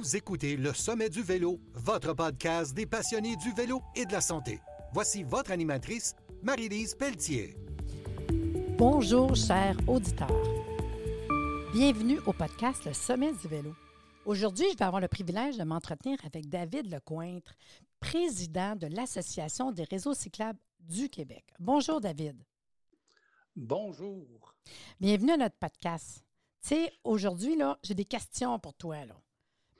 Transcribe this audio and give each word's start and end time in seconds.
Vous 0.00 0.16
écoutez 0.16 0.56
Le 0.56 0.72
Sommet 0.72 1.10
du 1.10 1.20
Vélo, 1.20 1.60
votre 1.74 2.14
podcast 2.14 2.72
des 2.72 2.86
passionnés 2.86 3.36
du 3.36 3.52
vélo 3.52 3.82
et 3.94 4.06
de 4.06 4.12
la 4.12 4.22
santé. 4.22 4.58
Voici 4.94 5.24
votre 5.24 5.50
animatrice, 5.50 6.16
Marie-Lise 6.42 6.94
Pelletier. 6.94 7.54
Bonjour, 8.78 9.36
chers 9.36 9.76
auditeurs. 9.86 10.30
Bienvenue 11.74 12.18
au 12.20 12.32
podcast 12.32 12.86
Le 12.86 12.94
Sommet 12.94 13.34
du 13.42 13.46
Vélo. 13.46 13.74
Aujourd'hui, 14.24 14.64
je 14.72 14.78
vais 14.78 14.86
avoir 14.86 15.02
le 15.02 15.08
privilège 15.08 15.58
de 15.58 15.64
m'entretenir 15.64 16.16
avec 16.24 16.48
David 16.48 16.90
Lecointre, 16.90 17.52
président 18.00 18.76
de 18.76 18.86
l'Association 18.86 19.70
des 19.70 19.84
réseaux 19.84 20.14
cyclables 20.14 20.60
du 20.78 21.10
Québec. 21.10 21.44
Bonjour, 21.58 22.00
David. 22.00 22.42
Bonjour. 23.54 24.54
Bienvenue 24.98 25.32
à 25.32 25.36
notre 25.36 25.56
podcast. 25.56 26.24
Tu 26.62 26.68
sais, 26.68 26.92
aujourd'hui, 27.04 27.54
là, 27.54 27.78
j'ai 27.82 27.94
des 27.94 28.06
questions 28.06 28.58
pour 28.58 28.72
toi. 28.72 29.04
Là. 29.04 29.20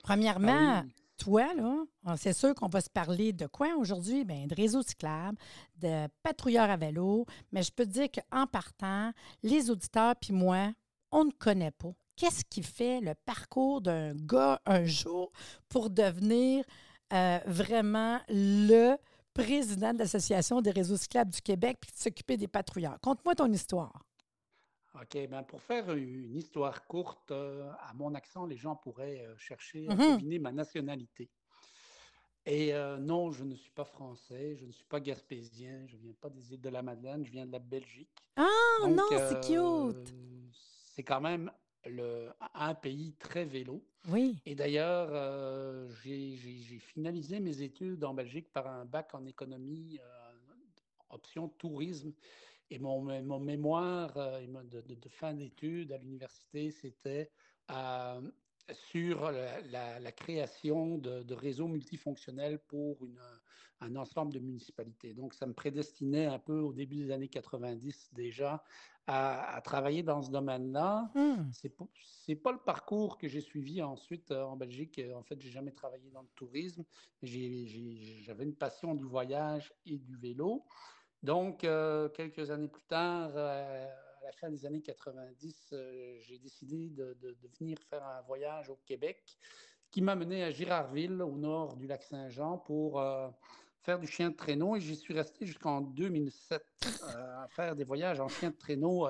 Premièrement, 0.03 0.51
Ah 0.79 0.81
oui. 0.85 0.91
toi, 1.17 1.53
là, 1.53 2.15
c'est 2.17 2.33
sûr 2.33 2.53
qu'on 2.55 2.67
va 2.67 2.81
se 2.81 2.89
parler 2.89 3.33
de 3.33 3.45
quoi 3.47 3.75
aujourd'hui? 3.77 4.25
Bien, 4.25 4.47
de 4.47 4.55
réseaux 4.55 4.81
cyclables, 4.81 5.37
de 5.77 6.07
patrouilleurs 6.23 6.69
à 6.69 6.77
vélo, 6.77 7.25
mais 7.51 7.61
je 7.63 7.71
peux 7.71 7.85
te 7.85 7.91
dire 7.91 8.07
qu'en 8.11 8.47
partant, 8.47 9.11
les 9.43 9.69
auditeurs 9.69 10.15
puis 10.19 10.33
moi, 10.33 10.71
on 11.11 11.25
ne 11.25 11.31
connaît 11.31 11.71
pas. 11.71 11.91
Qu'est-ce 12.15 12.43
qui 12.45 12.61
fait 12.63 13.01
le 13.01 13.13
parcours 13.25 13.81
d'un 13.81 14.13
gars 14.15 14.59
un 14.65 14.85
jour 14.85 15.31
pour 15.69 15.89
devenir 15.89 16.63
euh, 17.13 17.39
vraiment 17.47 18.19
le 18.29 18.95
président 19.33 19.93
de 19.93 19.99
l'Association 19.99 20.61
des 20.61 20.71
réseaux 20.71 20.97
cyclables 20.97 21.31
du 21.31 21.41
Québec 21.41 21.77
puis 21.81 21.91
de 21.91 21.97
s'occuper 21.97 22.37
des 22.37 22.47
patrouilleurs? 22.47 22.99
Conte-moi 23.01 23.33
ton 23.35 23.51
histoire. 23.51 24.03
OK, 24.93 25.17
ben 25.29 25.43
pour 25.43 25.61
faire 25.61 25.91
une 25.93 26.35
histoire 26.35 26.85
courte, 26.85 27.31
euh, 27.31 27.71
à 27.79 27.93
mon 27.93 28.13
accent, 28.13 28.45
les 28.45 28.57
gens 28.57 28.75
pourraient 28.75 29.25
euh, 29.25 29.37
chercher 29.37 29.89
à 29.89 29.95
Mhm. 29.95 29.97
deviner 29.97 30.37
ma 30.39 30.51
nationalité. 30.51 31.29
Et 32.45 32.73
euh, 32.73 32.97
non, 32.97 33.31
je 33.31 33.43
ne 33.43 33.55
suis 33.55 33.71
pas 33.71 33.85
français, 33.85 34.55
je 34.55 34.65
ne 34.65 34.71
suis 34.71 34.85
pas 34.85 34.99
gaspésien, 34.99 35.85
je 35.87 35.95
ne 35.95 36.01
viens 36.01 36.13
pas 36.19 36.29
des 36.29 36.53
îles 36.53 36.61
de 36.61 36.69
la 36.69 36.81
Madeleine, 36.81 37.23
je 37.23 37.31
viens 37.31 37.45
de 37.45 37.51
la 37.51 37.59
Belgique. 37.59 38.09
Ah 38.35 38.47
Donc, 38.77 38.97
non, 38.97 39.17
c'est 39.19 39.39
cute! 39.39 40.13
c'est 40.95 41.03
quand 41.03 41.21
même 41.21 41.51
le, 41.85 42.31
un 42.53 42.73
pays 42.73 43.13
très 43.15 43.45
vélo. 43.45 43.87
Oui. 44.07 44.35
Et 44.45 44.55
d'ailleurs, 44.55 45.11
j'ai 46.03 46.79
finalisé 46.79 47.39
mes 47.39 47.61
études 47.61 48.03
en 48.03 48.13
Belgique 48.15 48.51
par 48.51 48.67
un 48.67 48.85
bac 48.85 49.13
en 49.13 49.25
économie, 49.25 49.99
option 51.09 51.49
tourisme. 51.49 52.13
Et 52.71 52.79
mon, 52.79 53.03
mé- 53.05 53.21
mon 53.21 53.39
mémoire 53.41 54.15
euh, 54.17 54.39
de, 54.63 54.79
de- 54.81 54.95
de 54.95 55.09
fin 55.09 55.33
d'études 55.33 55.91
à 55.91 55.97
l'université, 55.97 56.71
c'était 56.71 57.29
euh, 57.69 58.31
sur 58.71 59.29
la, 59.29 59.59
la- 59.61 59.99
la 59.99 60.11
création 60.13 60.97
de, 60.97 61.21
de 61.23 61.33
réseaux 61.33 61.67
multifonctionnels 61.67 62.59
pour 62.65 63.05
une, 63.05 63.19
un 63.81 63.95
ensemble 63.97 64.33
de 64.33 64.39
municipalités. 64.39 65.13
Donc, 65.13 65.33
ça 65.33 65.47
me 65.47 65.53
prédestinait 65.53 66.27
un 66.27 66.39
peu 66.39 66.59
au 66.61 66.71
début 66.71 66.95
des 66.95 67.11
années 67.11 67.27
90 67.27 68.13
déjà 68.13 68.63
à, 69.05 69.55
à 69.55 69.61
travailler 69.61 70.01
dans 70.03 70.21
ce 70.21 70.31
domaine-là. 70.31 71.11
Hmm. 71.13 71.51
C'est 71.51 71.75
pas, 71.75 71.85
c'est 72.01 72.35
pas 72.37 72.53
le 72.53 72.59
parcours 72.63 73.17
que 73.17 73.27
j'ai 73.27 73.41
suivi 73.41 73.81
ensuite 73.81 74.31
euh, 74.31 74.43
en 74.43 74.55
Belgique. 74.55 75.01
En 75.13 75.23
fait, 75.23 75.41
j'ai 75.41 75.49
jamais 75.49 75.73
travaillé 75.73 76.09
dans 76.11 76.21
le 76.21 76.29
tourisme. 76.35 76.85
J'avais 77.21 78.45
une 78.45 78.55
passion 78.55 78.95
du 78.95 79.03
voyage 79.03 79.73
et 79.85 79.97
du 79.97 80.15
vélo. 80.15 80.65
Donc, 81.23 81.63
euh, 81.63 82.09
quelques 82.09 82.49
années 82.51 82.67
plus 82.67 82.83
tard, 82.83 83.31
euh, 83.35 83.85
à 84.21 84.25
la 84.25 84.31
fin 84.33 84.49
des 84.49 84.65
années 84.65 84.81
90, 84.81 85.69
euh, 85.73 86.17
j'ai 86.21 86.39
décidé 86.39 86.89
de, 86.89 87.13
de- 87.21 87.33
de 87.41 87.47
venir 87.59 87.77
faire 87.89 88.03
un 88.05 88.21
voyage 88.21 88.69
au 88.69 88.79
Québec 88.85 89.37
qui 89.91 90.01
m'a 90.01 90.15
mené 90.15 90.43
à 90.43 90.51
Girardville, 90.51 91.21
au 91.21 91.37
nord 91.37 91.75
du 91.75 91.85
lac 91.85 92.01
Saint-Jean, 92.03 92.57
pour 92.57 93.03
faire 93.83 93.99
du 93.99 94.07
chien 94.07 94.29
de 94.29 94.35
traîneau. 94.35 94.77
Et 94.77 94.79
j'y 94.79 94.95
suis 94.95 95.13
resté 95.13 95.45
jusqu'en 95.45 95.81
2007 95.81 96.63
euh, 96.85 97.43
à 97.43 97.47
faire 97.49 97.75
des 97.75 97.83
voyages 97.83 98.19
en 98.21 98.29
chien 98.29 98.51
de 98.51 98.55
traîneau 98.55 99.07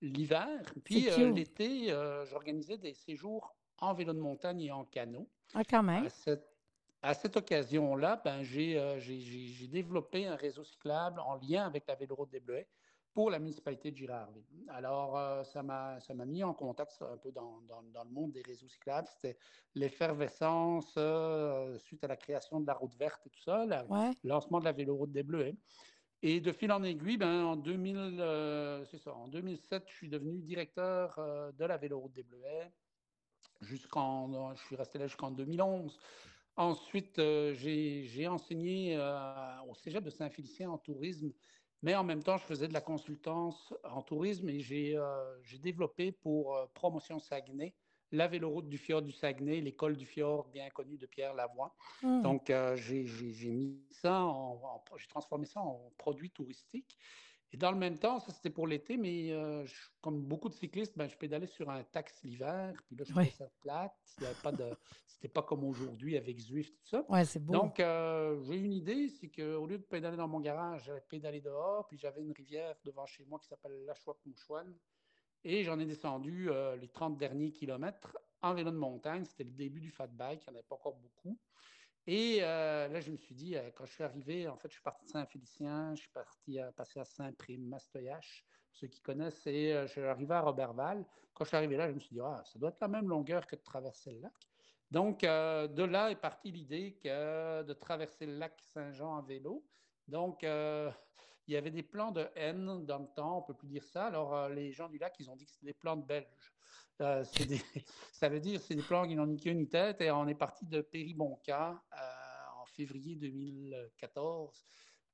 l'hiver. 0.00 0.48
Puis 0.84 1.08
l'été, 1.32 1.88
j'organisais 2.28 2.78
des 2.78 2.94
séjours 2.94 3.54
en 3.78 3.94
vélo 3.94 4.12
de 4.12 4.18
montagne 4.18 4.60
et 4.62 4.72
en 4.72 4.84
canot. 4.84 5.28
Ah, 5.54 5.62
quand 5.64 5.82
même. 5.84 6.06
À 6.06 6.10
cette, 6.10 6.48
à 7.02 7.14
cette 7.14 7.36
occasion-là, 7.36 8.20
ben, 8.24 8.42
j'ai 8.42 8.78
euh, 8.78 8.98
développé 9.68 10.26
un 10.26 10.36
réseau 10.36 10.64
cyclable 10.64 11.20
en 11.20 11.34
lien 11.36 11.66
avec 11.66 11.86
la 11.86 11.94
Véloroute 11.96 12.30
des 12.30 12.40
Bleuets 12.40 12.68
pour 13.12 13.30
la 13.30 13.38
municipalité 13.38 13.90
de 13.90 13.96
Girardville. 13.96 14.64
Alors, 14.68 15.18
euh, 15.18 15.42
ça 15.44 15.62
m'a 15.62 15.98
mis 16.24 16.42
en 16.44 16.54
contact 16.54 16.92
un 17.02 17.18
peu 17.18 17.30
dans, 17.30 17.60
dans- 17.62 17.82
dans 17.82 18.04
le 18.04 18.10
monde 18.10 18.32
des 18.32 18.40
réseaux 18.42 18.68
cyclables. 18.68 19.06
C'était 19.08 19.36
l'effervescence 19.74 20.94
euh, 20.96 21.76
suite 21.78 22.02
à 22.04 22.06
la 22.06 22.16
création 22.16 22.60
de 22.60 22.66
la 22.66 22.74
route 22.74 22.94
verte 22.96 23.26
et 23.26 23.30
tout 23.30 23.42
ça, 23.42 23.64
Ouais. 23.88 24.10
le 24.22 24.28
lancement 24.30 24.60
de 24.60 24.64
la 24.64 24.72
Véloroute 24.72 25.12
des 25.12 25.22
Bleuets. 25.24 25.56
Et 26.22 26.40
de 26.40 26.52
fil 26.52 26.70
en 26.70 26.84
aiguille, 26.84 27.16
ben, 27.18 27.42
en, 27.44 27.56
2000, 27.56 27.96
euh, 28.20 28.84
ça, 28.84 29.12
en 29.12 29.26
2007, 29.26 29.82
je 29.88 29.92
suis 29.92 30.08
devenu 30.08 30.38
directeur 30.40 31.18
euh, 31.18 31.50
de 31.52 31.64
la 31.64 31.76
Véloroute 31.76 32.12
des 32.12 32.22
Bleuets 32.22 32.70
jusqu'en, 33.60 34.54
je 34.54 34.62
suis 34.64 34.76
resté 34.76 34.98
là 34.98 35.06
jusqu'en 35.06 35.30
2011. 35.30 35.98
Ensuite, 36.56 37.18
euh, 37.18 37.54
j'ai 37.54 38.28
enseigné 38.28 38.96
euh, 38.96 39.62
au 39.68 39.74
Cégep 39.74 40.04
de 40.04 40.10
Saint-Félicien 40.10 40.70
en 40.70 40.78
tourisme, 40.78 41.32
mais 41.82 41.94
en 41.94 42.04
même 42.04 42.22
temps, 42.22 42.36
je 42.36 42.44
faisais 42.44 42.68
de 42.68 42.74
la 42.74 42.82
consultance 42.82 43.72
en 43.84 44.02
tourisme 44.02 44.48
et 44.50 44.60
j'ai 44.60 44.96
euh, 44.96 45.58
développé 45.62 46.12
pour 46.12 46.56
Promotion 46.74 47.18
Saguenay 47.18 47.74
la 48.14 48.28
véloroute 48.28 48.68
du 48.68 48.76
fjord 48.76 49.00
du 49.00 49.10
Saguenay, 49.10 49.62
l'école 49.62 49.96
du 49.96 50.04
fjord 50.04 50.46
bien 50.48 50.68
connue 50.68 50.98
de 50.98 51.06
Pierre 51.06 51.32
Lavoie. 51.32 51.74
Hmm. 52.02 52.20
Donc, 52.20 52.52
j'ai 52.74 53.50
mis 53.50 53.80
ça, 53.90 54.28
j'ai 54.98 55.08
transformé 55.08 55.46
ça 55.46 55.60
en 55.60 55.90
produit 55.96 56.30
touristique. 56.30 56.98
Et 57.52 57.58
dans 57.58 57.70
le 57.70 57.78
même 57.78 57.98
temps, 57.98 58.18
ça 58.18 58.32
c'était 58.32 58.50
pour 58.50 58.66
l'été, 58.66 58.96
mais 58.96 59.30
euh, 59.32 59.64
je- 59.66 59.88
comme 60.00 60.24
beaucoup 60.26 60.48
de 60.48 60.54
cyclistes, 60.54 60.96
ben, 60.96 61.06
je 61.08 61.16
pédalais 61.16 61.46
sur 61.46 61.68
un 61.70 61.84
taxe 61.84 62.22
l'hiver, 62.24 62.74
puis 62.86 62.96
là 62.96 63.04
je 63.04 63.12
trouvais 63.12 63.30
ça 63.30 63.48
plate. 63.60 63.94
Il 64.18 64.22
y 64.24 64.26
avait 64.26 64.34
pas 64.40 64.52
de, 64.52 64.76
c'était 65.06 65.28
pas 65.28 65.42
comme 65.42 65.64
aujourd'hui 65.64 66.16
avec 66.16 66.38
Zwift 66.40 66.78
tout 66.78 66.86
ça. 66.86 67.06
Ouais, 67.08 67.24
c'est 67.24 67.44
beau. 67.44 67.60
Donc 67.60 67.78
euh, 67.80 68.40
j'ai 68.42 68.56
une 68.56 68.72
idée, 68.72 69.08
c'est 69.08 69.30
qu'au 69.30 69.66
lieu 69.66 69.78
de 69.78 69.84
pédaler 69.84 70.16
dans 70.16 70.28
mon 70.28 70.40
garage, 70.40 70.84
j'allais 70.84 71.02
pédaler 71.02 71.40
dehors, 71.42 71.86
puis 71.88 71.98
j'avais 71.98 72.22
une 72.22 72.32
rivière 72.32 72.76
devant 72.84 73.06
chez 73.06 73.24
moi 73.26 73.38
qui 73.38 73.48
s'appelle 73.48 73.84
la 73.84 73.94
Chouac-Mouchouane, 73.94 74.78
et 75.44 75.64
j'en 75.64 75.78
ai 75.78 75.86
descendu 75.86 76.50
euh, 76.50 76.76
les 76.76 76.88
30 76.88 77.18
derniers 77.18 77.52
kilomètres 77.52 78.16
en 78.42 78.54
vélo 78.54 78.70
de 78.70 78.76
montagne. 78.76 79.24
C'était 79.24 79.44
le 79.44 79.50
début 79.52 79.80
du 79.80 79.90
fat 79.90 80.06
bike, 80.08 80.44
il 80.46 80.50
n'y 80.50 80.56
en 80.56 80.58
avait 80.60 80.66
pas 80.68 80.76
encore 80.76 80.96
beaucoup. 80.96 81.40
Et 82.06 82.38
euh, 82.42 82.88
là, 82.88 83.00
je 83.00 83.10
me 83.10 83.16
suis 83.16 83.34
dit, 83.34 83.56
euh, 83.56 83.70
quand 83.74 83.86
je 83.86 83.92
suis 83.92 84.04
arrivé, 84.04 84.48
en 84.48 84.56
fait, 84.56 84.68
je 84.68 84.74
suis 84.74 84.82
parti 84.82 85.04
de 85.04 85.10
Saint-Félicien, 85.10 85.94
je 85.94 86.00
suis 86.00 86.10
parti 86.10 86.58
à, 86.58 86.72
passé 86.72 86.98
à 87.00 87.04
Saint-Prime, 87.04 87.68
Mastoyache, 87.68 88.44
ceux 88.72 88.88
qui 88.88 89.00
connaissent, 89.00 89.46
et 89.46 89.72
euh, 89.72 89.86
je 89.86 89.92
suis 89.92 90.02
arrivé 90.02 90.34
à 90.34 90.40
Roberval. 90.40 91.04
Quand 91.34 91.44
je 91.44 91.48
suis 91.48 91.56
arrivé 91.56 91.76
là, 91.76 91.88
je 91.88 91.94
me 91.94 92.00
suis 92.00 92.14
dit, 92.14 92.20
ah, 92.20 92.42
ça 92.44 92.58
doit 92.58 92.70
être 92.70 92.80
la 92.80 92.88
même 92.88 93.08
longueur 93.08 93.46
que 93.46 93.56
de 93.56 93.62
traverser 93.62 94.10
le 94.12 94.20
lac. 94.20 94.32
Donc, 94.92 95.24
euh, 95.24 95.68
de 95.68 95.84
là 95.84 96.10
est 96.10 96.20
partie 96.20 96.52
l'idée 96.52 96.98
que 97.02 97.62
de 97.62 97.72
traverser 97.72 98.26
le 98.26 98.36
lac 98.36 98.60
Saint-Jean 98.60 99.16
en 99.16 99.22
vélo. 99.22 99.64
Donc, 100.06 100.44
euh, 100.44 100.90
il 101.46 101.54
y 101.54 101.56
avait 101.56 101.70
des 101.70 101.82
plans 101.82 102.12
de 102.12 102.28
haine 102.36 102.84
dans 102.84 102.98
le 102.98 103.08
temps, 103.16 103.38
on 103.38 103.40
ne 103.40 103.46
peut 103.46 103.54
plus 103.54 103.68
dire 103.68 103.84
ça. 103.84 104.06
Alors, 104.08 104.34
euh, 104.34 104.48
les 104.50 104.70
gens 104.72 104.90
du 104.90 104.98
lac, 104.98 105.14
ils 105.18 105.30
ont 105.30 105.36
dit 105.36 105.46
que 105.46 105.50
c'était 105.50 105.66
des 105.66 105.72
plans 105.72 105.96
de 105.96 106.04
Belges. 106.04 106.52
Euh, 107.02 107.24
des- 107.48 107.60
ça 108.12 108.28
veut 108.28 108.40
dire 108.40 108.60
c'est 108.60 108.74
des 108.74 108.82
plans 108.82 109.06
qui 109.06 109.14
n'ont 109.16 109.26
ni 109.26 109.38
queue 109.38 109.50
ni 109.52 109.68
tête. 109.68 110.00
Et 110.00 110.10
on 110.10 110.26
est 110.28 110.34
parti 110.34 110.64
de 110.66 110.80
Péribonca 110.80 111.82
euh, 111.92 112.60
en 112.62 112.64
février 112.66 113.16
2014 113.16 114.64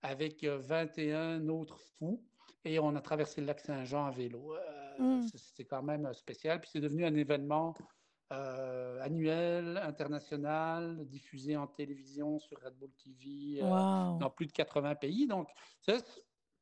avec 0.03 0.45
euh, 0.45 0.59
21 0.59 1.49
autres 1.49 1.81
fous. 1.99 2.23
Et 2.65 2.79
on 2.79 2.95
a 2.97 3.01
traversé 3.01 3.41
le 3.41 3.47
lac 3.47 3.61
Saint-Jean 3.61 4.07
à 4.07 4.11
vélo. 4.11 4.55
Euh, 4.55 4.61
Mm. 4.99 5.23
c'est- 5.23 5.39
C'était 5.39 5.65
quand 5.65 5.83
même 5.83 6.13
spécial. 6.13 6.61
Puis 6.61 6.71
c'est 6.73 6.81
devenu 6.81 7.05
un 7.05 7.15
événement 7.15 7.75
euh, 8.33 9.01
annuel, 9.01 9.79
international, 9.83 11.07
diffusé 11.07 11.57
en 11.57 11.67
télévision 11.67 12.39
sur 12.41 12.59
Red 12.61 12.75
Bull 12.75 12.91
TV 13.03 13.63
euh, 13.63 13.67
dans 14.19 14.29
plus 14.29 14.47
de 14.47 14.53
80 14.53 14.97
pays. 14.97 15.27
Donc, 15.27 15.49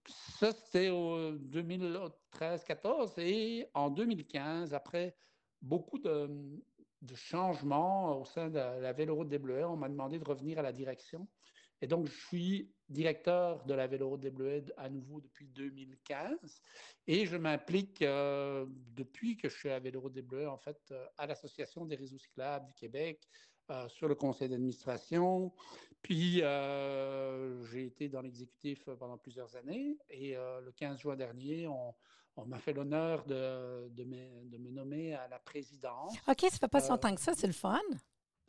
ça, 0.09 0.53
c'était 0.53 0.91
au 0.91 1.33
2013-14. 1.33 3.19
Et 3.19 3.67
en 3.75 3.91
2015, 3.91 4.75
après 4.75 5.17
beaucoup 5.63 5.99
de, 5.99 6.29
de 7.03 7.15
changements 7.15 8.21
au 8.21 8.25
sein 8.25 8.49
de 8.49 8.59
la 8.59 8.93
Véloroute 8.93 9.29
des 9.29 9.39
Bleuets, 9.39 9.65
on 9.65 9.77
m'a 9.77 9.89
demandé 9.89 10.19
de 10.19 10.25
revenir 10.25 10.59
à 10.59 10.63
la 10.63 10.73
direction. 10.73 11.27
Et 11.83 11.87
donc, 11.87 12.07
je 12.07 12.27
suis 12.27 12.73
directeur 12.89 13.65
de 13.67 13.75
la 13.75 13.87
Véloroute 13.87 14.21
des 14.21 14.31
Bleuets 14.31 14.65
à 14.77 14.89
nouveau 14.89 15.21
depuis 15.21 15.47
2015. 15.49 16.63
Et 17.07 17.27
je 17.27 17.37
m'implique 17.37 18.01
euh, 18.03 18.67
depuis 18.95 19.37
que 19.37 19.49
je 19.49 19.57
suis 19.57 19.71
à 19.71 19.79
Véloroute 19.79 20.15
des 20.15 20.23
Bleuets, 20.23 20.47
en 20.47 20.59
fait, 20.59 20.81
euh, 20.91 21.07
à 21.19 21.27
l'Association 21.27 21.85
des 21.85 21.97
réseaux 21.97 22.19
cyclables 22.19 22.67
du 22.67 22.75
Québec, 22.75 23.29
euh, 23.69 23.89
sur 23.89 24.07
le 24.07 24.15
conseil 24.15 24.49
d'administration. 24.49 25.53
Puis, 26.01 26.41
euh, 26.41 27.65
j'ai 27.65 27.87
été 27.87 28.09
dans 28.09 28.21
l'exécutif 28.21 28.89
pendant 29.01 29.19
plusieurs 29.19 29.57
années. 29.57 29.99
Et 30.09 30.37
euh, 30.37 30.61
le 30.61 30.71
15 30.71 31.01
juin 31.01 31.17
dernier, 31.17 31.67
on, 31.67 31.93
on 32.37 32.45
m'a 32.45 32.61
fait 32.61 32.73
l'honneur 32.73 33.25
de, 33.25 33.89
de, 33.89 34.05
me, 34.05 34.45
de 34.45 34.59
me 34.59 34.71
nommer 34.71 35.15
à 35.15 35.27
la 35.27 35.41
présidence. 35.41 36.15
OK, 36.29 36.43
ça 36.43 36.59
fait 36.59 36.69
pas 36.69 36.81
si 36.81 36.91
longtemps 36.91 37.13
que 37.13 37.21
ça, 37.21 37.35
c'est 37.35 37.49
le 37.49 37.53
fun. 37.53 37.81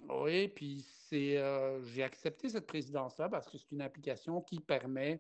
Oui, 0.08 0.50
puis 0.50 0.86
c'est, 1.10 1.42
j'ai 1.86 2.04
accepté 2.04 2.50
cette 2.50 2.68
présidence-là 2.68 3.28
parce 3.28 3.50
que 3.50 3.58
c'est 3.58 3.72
une 3.72 3.82
application 3.82 4.42
qui 4.42 4.60
permet 4.60 5.20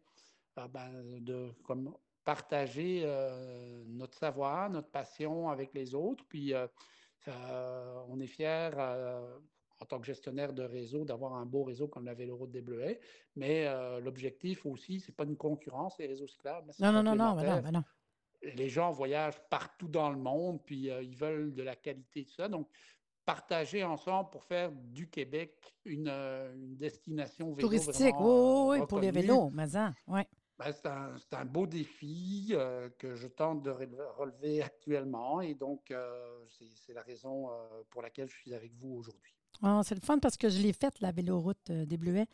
ben, 0.55 0.91
de 1.21 1.51
comme, 1.63 1.97
partager 2.23 3.03
notre 3.87 4.15
savoir, 4.15 4.69
notre 4.69 4.89
passion 4.89 5.49
avec 5.49 5.73
les 5.73 5.95
autres. 5.95 6.23
Puis 6.29 6.53
on 7.25 8.19
est 8.19 8.27
fiers 8.27 8.69
en 9.79 9.85
tant 9.85 9.99
que 9.99 10.05
gestionnaire 10.05 10.53
de 10.53 10.63
réseau 10.63 11.05
d'avoir 11.05 11.33
un 11.35 11.45
beau 11.45 11.63
réseau 11.63 11.87
comme 11.87 12.05
la 12.05 12.13
Véloroute 12.13 12.51
des 12.51 12.61
Bleuets. 12.61 12.99
Mais 13.35 13.67
l'objectif 14.01 14.65
aussi, 14.65 14.99
c'est 14.99 15.15
pas 15.15 15.23
une 15.23 15.37
concurrence, 15.37 15.97
les 15.99 16.07
réseaux 16.07 16.27
cyclables. 16.27 16.71
Non, 16.79 16.91
non, 16.91 17.03
non, 17.03 17.15
non, 17.15 17.35
ben 17.35 17.61
non, 17.61 17.71
non, 17.71 17.83
Les 18.55 18.69
gens 18.69 18.91
voyagent 18.91 19.39
partout 19.49 19.87
dans 19.87 20.09
le 20.09 20.17
monde, 20.17 20.59
puis 20.65 20.87
ils 20.87 21.15
veulent 21.15 21.53
de 21.53 21.61
la 21.61 21.75
qualité, 21.75 22.25
tout 22.25 22.33
ça. 22.33 22.47
Donc, 22.47 22.67
partager 23.27 23.83
ensemble 23.83 24.29
pour 24.29 24.45
faire 24.45 24.71
du 24.71 25.09
Québec 25.09 25.75
une, 25.83 26.07
euh, 26.07 26.49
destination 26.55 27.53
vélo 27.53 27.67
touristique. 27.67 28.15
Oui, 28.17 28.79
oui, 28.79 28.87
pour 28.87 28.99
les 28.99 29.11
vélos, 29.11 29.51
mais 29.53 29.67
ouais. 30.07 30.25
Ben, 30.57 30.71
c'est 30.71 31.35
un, 31.35 31.45
beau 31.45 31.67
défi 31.67 32.47
euh, 32.51 32.89
que 32.97 33.15
je 33.15 33.27
tente 33.27 33.61
de 33.61 33.69
relever 33.69 34.63
actuellement 34.63 35.41
et 35.41 35.53
donc 35.53 35.91
euh, 35.91 36.45
c'est 36.79 36.93
la 36.93 37.03
raison 37.03 37.49
pour 37.91 38.01
laquelle 38.01 38.27
je 38.27 38.37
suis 38.37 38.55
avec 38.55 38.73
vous 38.73 38.95
aujourd'hui. 38.95 39.35
Ah, 39.63 39.81
c'est 39.83 39.95
le 39.95 40.01
fun 40.01 40.19
parce 40.19 40.37
que 40.37 40.49
je 40.49 40.59
l'ai 40.59 40.73
faite, 40.73 40.99
la 41.01 41.11
véloroute 41.11 41.69
euh, 41.69 41.85
des 41.85 41.97
Bleuets. 41.97 42.27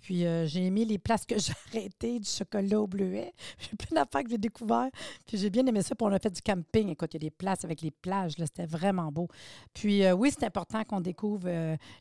Puis 0.00 0.26
euh, 0.26 0.46
j'ai 0.46 0.66
aimé 0.66 0.84
les 0.84 0.98
places 0.98 1.24
que 1.24 1.38
j'ai 1.38 1.52
arrêtées, 1.68 2.20
du 2.20 2.28
chocolat 2.28 2.80
au 2.80 2.86
bleuet. 2.86 3.32
J'ai 3.58 3.76
plein 3.76 4.02
d'affaires 4.02 4.22
que 4.22 4.30
j'ai 4.30 4.38
découvert. 4.38 4.88
Puis 5.26 5.38
j'ai 5.38 5.50
bien 5.50 5.64
aimé 5.66 5.82
ça. 5.82 5.94
Puis 5.94 6.06
on 6.06 6.12
a 6.12 6.18
fait 6.18 6.30
du 6.30 6.42
camping. 6.42 6.90
Écoute, 6.90 7.14
il 7.14 7.22
y 7.22 7.26
a 7.26 7.28
des 7.28 7.30
places 7.30 7.64
avec 7.64 7.80
les 7.80 7.90
plages. 7.90 8.34
C'était 8.36 8.66
vraiment 8.66 9.10
beau. 9.10 9.28
Puis 9.72 10.04
euh, 10.04 10.12
oui, 10.12 10.30
c'est 10.30 10.44
important 10.44 10.84
qu'on 10.84 11.00
découvre 11.00 11.48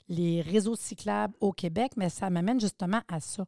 les 0.10 0.42
réseaux 0.42 0.76
cyclables 0.76 1.34
au 1.40 1.52
Québec, 1.52 1.94
mais 1.96 2.10
ça 2.10 2.30
m'amène 2.30 2.60
justement 2.60 3.02
à 3.08 3.20
ça 3.20 3.46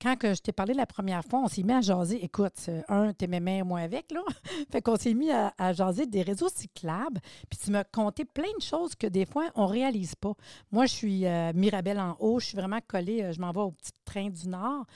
quand 0.00 0.16
je 0.22 0.40
t'ai 0.40 0.52
parlé 0.52 0.74
la 0.74 0.86
première 0.86 1.24
fois, 1.24 1.40
on 1.40 1.48
s'est 1.48 1.62
mis 1.62 1.72
à 1.72 1.80
jaser. 1.80 2.24
Écoute, 2.24 2.70
un, 2.88 3.12
t'es 3.12 3.26
même 3.26 3.64
moi 3.64 3.80
avec, 3.80 4.10
là. 4.10 4.20
fait 4.72 4.80
qu'on 4.80 4.96
s'est 4.96 5.14
mis 5.14 5.30
à, 5.30 5.72
jaser 5.72 6.06
des 6.06 6.22
réseaux 6.22 6.48
cyclables. 6.48 7.20
Puis 7.48 7.58
tu 7.62 7.70
m'as 7.70 7.84
conté 7.84 8.24
plein 8.24 8.52
de 8.58 8.62
choses 8.62 8.94
que 8.94 9.06
des 9.06 9.26
fois, 9.26 9.50
on 9.54 9.66
ne 9.66 9.72
réalise 9.72 10.14
pas. 10.14 10.32
Moi, 10.72 10.86
je 10.86 10.94
suis 10.94 11.26
euh, 11.26 11.52
Mirabelle 11.54 12.00
en 12.00 12.16
haut. 12.20 12.40
Je 12.40 12.46
suis 12.46 12.56
vraiment 12.56 12.80
collée. 12.86 13.22
Euh, 13.22 13.32
je 13.32 13.40
m'en 13.40 13.52
vais 13.52 13.60
au 13.60 13.72
petit 13.72 13.92
train 14.04 14.28
du 14.30 14.48
Nord. 14.48 14.86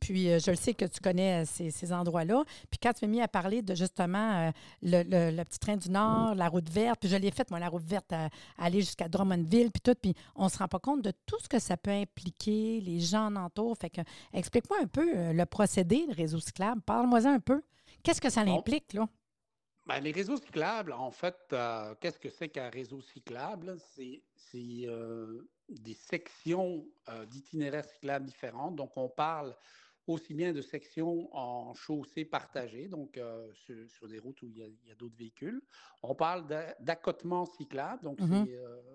Puis 0.00 0.30
euh, 0.30 0.38
je 0.38 0.50
le 0.50 0.56
sais 0.56 0.74
que 0.74 0.84
tu 0.84 1.00
connais 1.00 1.44
ces, 1.44 1.92
endroits-là. 1.92 2.44
Puis 2.70 2.78
quand 2.82 2.92
tu 2.92 3.04
m'as 3.04 3.10
mis 3.10 3.20
à 3.20 3.28
parler 3.28 3.62
de 3.62 3.74
justement 3.74 4.52
le, 4.82 5.42
petit 5.44 5.58
train 5.58 5.76
du 5.76 5.90
Nord, 5.90 6.34
la 6.34 6.48
route 6.48 6.68
verte, 6.68 7.00
puis 7.00 7.08
je 7.08 7.16
l'ai 7.16 7.30
faite, 7.30 7.50
moi, 7.50 7.58
la 7.58 7.68
route 7.68 7.84
verte, 7.84 8.12
à, 8.12 8.28
aller 8.58 8.80
jusqu'à 8.80 9.08
Drummondville, 9.08 9.70
puis 9.70 9.80
tout. 9.80 9.94
Puis 10.00 10.14
on 10.34 10.44
ne 10.44 10.48
se 10.48 10.58
rend 10.58 10.68
pas 10.68 10.78
compte 10.78 11.02
de 11.02 11.12
tout 11.26 11.38
ce 11.42 11.48
que 11.48 11.58
ça 11.58 11.76
peut 11.76 11.90
impliquer, 11.90 12.80
les 12.80 13.00
gens 13.00 13.26
en 13.26 13.36
entour. 13.36 13.76
Fait 13.78 13.90
que 13.90 14.00
Explique-moi 14.32 14.78
un 14.82 14.86
peu 14.86 15.16
euh, 15.16 15.32
le 15.32 15.46
procédé 15.46 16.06
de 16.06 16.14
réseau 16.14 16.40
cyclable. 16.40 16.80
Parle-moi 16.82 17.26
un 17.26 17.40
peu. 17.40 17.62
Qu'est-ce 18.02 18.20
que 18.20 18.30
ça 18.30 18.42
implique, 18.42 18.92
là? 18.92 19.08
Ben, 19.86 20.00
les 20.00 20.12
réseaux 20.12 20.36
cyclables, 20.36 20.92
en 20.92 21.10
fait, 21.10 21.36
euh, 21.52 21.94
qu'est-ce 22.00 22.18
que 22.18 22.30
c'est 22.30 22.48
qu'un 22.48 22.70
réseau 22.70 23.00
cyclable? 23.00 23.76
C'est 23.96 24.22
euh, 24.86 25.48
des 25.68 25.94
sections 25.94 26.86
d'itinéraires 27.28 27.84
cyclables 27.84 28.26
différentes. 28.26 28.76
Donc, 28.76 28.96
on 28.96 29.08
parle 29.08 29.54
aussi 30.12 30.34
bien 30.34 30.52
de 30.52 30.60
sections 30.60 31.34
en 31.36 31.74
chaussée 31.74 32.24
partagée, 32.24 32.88
donc 32.88 33.20
sur, 33.54 34.08
des 34.08 34.18
routes 34.18 34.42
où 34.42 34.46
il 34.48 34.58
y 34.58 34.90
a, 34.90 34.94
d'autres 34.94 35.16
véhicules. 35.16 35.62
On 36.02 36.14
parle 36.14 36.46
d'accotement 36.80 37.46
cyclable, 37.46 38.02
donc 38.02 38.20
mmh 38.20 38.46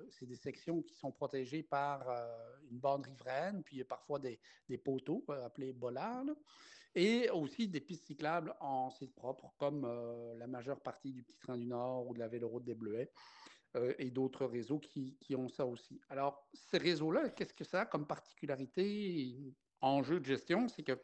c'est 0.10 0.26
des 0.26 0.36
sections 0.36 0.82
qui 0.82 0.94
sont 0.96 1.12
protégées 1.12 1.64
par 1.64 2.08
une 2.72 2.80
bande 2.80 3.06
riveraine, 3.06 3.64
puis 3.64 3.84
parfois 3.84 4.20
des, 4.20 4.40
des 4.70 4.78
poteaux 4.78 5.26
appelés 5.28 5.74
bollards, 5.74 6.26
et 6.94 7.30
aussi 7.32 7.68
des 7.68 7.82
pistes 7.82 8.08
cyclables 8.08 8.56
en 8.62 8.90
site 8.90 9.14
propre, 9.14 9.54
comme 9.58 9.86
la 10.38 10.48
majeure 10.48 10.80
partie 10.80 11.12
du 11.12 11.24
Petit 11.24 11.38
Train 11.40 11.58
du 11.58 11.66
Nord 11.66 12.08
ou 12.08 12.14
de 12.14 12.20
la 12.20 12.28
Véloroute 12.28 12.64
des 12.64 12.76
Bleuets. 12.76 13.12
et 14.00 14.10
d'autres 14.10 14.46
réseaux 14.46 14.80
qui, 14.80 15.18
qui, 15.20 15.36
ont 15.36 15.50
ça 15.50 15.66
aussi. 15.66 16.00
Alors, 16.10 16.48
ces 16.54 16.78
réseaux-là, 16.78 17.30
qu'est-ce 17.30 17.54
que 17.54 17.66
ça 17.66 17.82
a 17.82 17.86
comme 17.86 18.08
particularité? 18.08 19.54
Enjeu 19.86 20.20
de 20.20 20.26
gestion, 20.26 20.68
c'est 20.68 20.84
que 20.84 21.00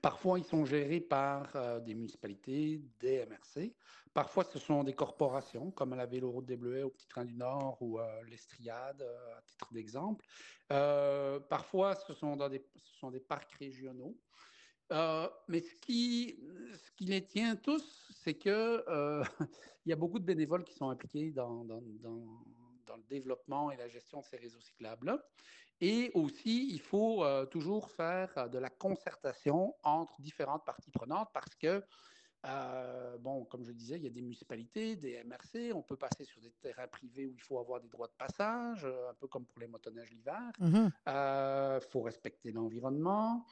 parfois 0.00 0.38
ils 0.38 0.44
sont 0.44 0.64
gérés 0.64 1.00
par 1.00 1.54
euh, 1.56 1.80
des 1.80 1.94
municipalités, 1.94 2.82
des 3.00 3.26
MRC. 3.26 3.74
Parfois 4.14 4.44
ce 4.44 4.58
sont 4.58 4.84
des 4.84 4.94
corporations 4.94 5.70
comme 5.70 5.94
la 5.94 6.06
Véloroute 6.06 6.46
des 6.46 6.56
Bleuets 6.56 6.82
au 6.82 6.90
Petit 6.90 7.08
Train 7.08 7.24
du 7.24 7.34
Nord 7.34 7.78
ou 7.80 8.00
euh, 8.00 8.22
l'Estriade 8.28 9.02
euh, 9.02 9.36
à 9.36 9.42
titre 9.42 9.72
d'exemple. 9.72 10.24
parfois 11.48 11.94
ce 11.94 12.14
sont, 12.14 12.36
des, 12.48 13.20
parcs 13.20 13.52
régionaux. 13.52 14.16
mais 15.48 15.60
ce 15.60 15.74
qui, 15.76 16.38
les 17.00 17.24
tient 17.24 17.56
tous, 17.56 18.10
c'est 18.22 18.34
que 18.34 18.84
il 19.84 19.90
y 19.90 19.92
a 19.92 19.96
beaucoup 19.96 20.18
de 20.18 20.24
bénévoles 20.24 20.64
qui 20.64 20.74
sont 20.74 20.90
impliqués 20.90 21.30
dans, 21.30 21.64
dans 22.88 22.96
le 22.96 23.04
développement 23.04 23.70
et 23.70 23.76
la 23.76 23.88
gestion 23.88 24.20
de 24.20 24.24
ces 24.24 24.36
réseaux 24.36 24.60
cyclables-là. 24.60 25.22
Et 25.80 26.10
aussi, 26.14 26.68
il 26.72 26.80
faut 26.80 27.24
euh, 27.24 27.46
toujours 27.46 27.90
faire 27.90 28.32
euh, 28.36 28.48
de 28.48 28.58
la 28.58 28.68
concertation 28.68 29.74
entre 29.84 30.20
différentes 30.20 30.64
parties 30.64 30.90
prenantes 30.90 31.28
parce 31.32 31.54
que, 31.54 31.84
euh, 32.46 33.18
bon, 33.18 33.44
comme 33.44 33.64
je 33.64 33.70
disais, 33.70 33.96
il 33.96 34.02
y 34.02 34.06
a 34.08 34.10
des 34.10 34.20
municipalités, 34.20 34.96
des 34.96 35.22
MRC, 35.22 35.72
on 35.72 35.82
peut 35.82 35.96
passer 35.96 36.24
sur 36.24 36.40
des 36.40 36.50
terrains 36.60 36.88
privés 36.88 37.26
où 37.26 37.32
il 37.32 37.40
faut 37.40 37.60
avoir 37.60 37.80
des 37.80 37.88
droits 37.88 38.08
de 38.08 38.16
passage, 38.18 38.84
un 38.84 39.14
peu 39.14 39.28
comme 39.28 39.46
pour 39.46 39.60
les 39.60 39.68
motoneiges 39.68 40.10
l'hiver. 40.10 40.50
Il 40.60 40.66
mmh 40.66 41.80
faut 41.90 42.02
respecter 42.02 42.50
l'environnement. 42.50 43.44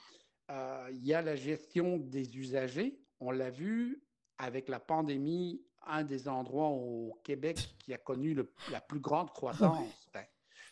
il 0.48 1.04
y 1.04 1.14
a 1.14 1.22
la 1.22 1.36
gestion 1.36 1.98
des 1.98 2.36
usagers. 2.38 3.00
On 3.20 3.30
l'a 3.30 3.50
vu 3.50 4.02
avec 4.38 4.68
la 4.68 4.80
pandémie, 4.80 5.62
un 5.86 6.04
des 6.04 6.28
endroits 6.28 6.68
au 6.68 7.18
Québec 7.22 7.74
qui 7.78 7.94
a 7.94 7.98
connu 7.98 8.36
la 8.70 8.80
plus 8.80 9.00
grande 9.00 9.30
croissance. 9.30 10.08
Ben, 10.12 10.24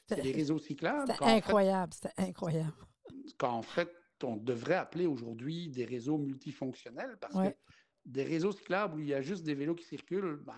c'est 0.07 0.23
les 0.23 0.33
réseaux 0.33 0.59
cyclables. 0.59 1.11
C'était 1.11 1.25
incroyable, 1.25 1.95
c'était 1.95 2.15
incroyable. 2.19 2.75
Qu'en 3.39 3.63
fait, 3.63 3.91
on 4.23 4.37
devrait 4.37 4.77
appeler 4.77 5.07
aujourd'hui 5.07 5.69
des 5.69 5.85
réseaux 5.85 6.19
multifonctionnels 6.19 7.17
parce 7.21 7.35
que 7.35 7.55
des 8.05 8.25
réseaux 8.25 8.53
cyclables 8.53 8.97
où 8.97 9.01
il 9.01 9.09
y 9.09 9.15
a 9.15 9.23
juste 9.23 9.45
des 9.45 9.55
vélos 9.55 9.75
qui 9.75 9.85
circulent, 9.85 10.43
ben, 10.45 10.55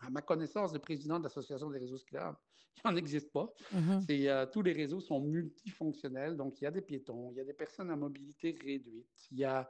à 0.00 0.10
ma 0.10 0.22
connaissance, 0.22 0.72
le 0.72 0.78
président 0.78 1.18
de 1.18 1.24
l'Association 1.24 1.70
des 1.70 1.78
réseaux 1.78 1.98
cyclables, 1.98 2.36
il 2.76 2.90
n'en 2.90 2.96
existe 2.96 3.32
pas. 3.32 3.52
Mm-hmm. 3.74 4.28
Euh, 4.28 4.46
tous 4.46 4.62
les 4.62 4.72
réseaux 4.72 5.00
sont 5.00 5.20
multifonctionnels, 5.20 6.36
donc 6.36 6.60
il 6.60 6.64
y 6.64 6.66
a 6.66 6.70
des 6.70 6.82
piétons, 6.82 7.30
il 7.32 7.38
y 7.38 7.40
a 7.40 7.44
des 7.44 7.54
personnes 7.54 7.90
à 7.90 7.96
mobilité 7.96 8.56
réduite, 8.62 9.08
il 9.30 9.38
y 9.38 9.44
a 9.44 9.68